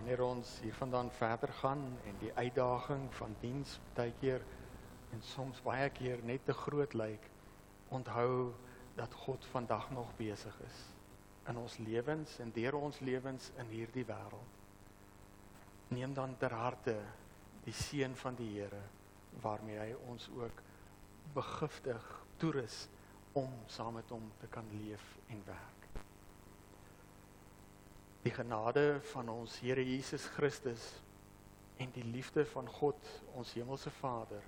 [0.00, 4.44] Wanneer ons hiervandaan verder gaan en die uitdaging van diens baie keer
[5.12, 7.26] en soms baie keer net te groot lyk,
[7.92, 8.54] onthou
[8.96, 10.78] dat God vandag nog besig is
[11.52, 14.56] in ons lewens en deur ons lewens in hierdie wêreld.
[15.92, 16.96] Neem dan ter harte
[17.66, 18.80] die seën van die Here
[19.44, 20.64] waarmee hy ons ook
[21.36, 22.08] begiftig
[22.40, 22.86] toerus
[23.36, 25.79] om saam met hom te kan leef en werk.
[28.22, 30.90] Die genade van ons Here Jesus Christus
[31.80, 33.00] en die liefde van God,
[33.32, 34.44] ons hemelse Vader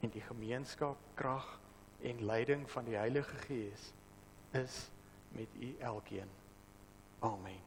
[0.00, 1.48] en die gemeenskap, krag
[2.00, 3.92] en leiding van die Heilige Gees
[4.56, 4.90] is
[5.36, 6.28] met u elkeen.
[7.18, 7.65] Amen.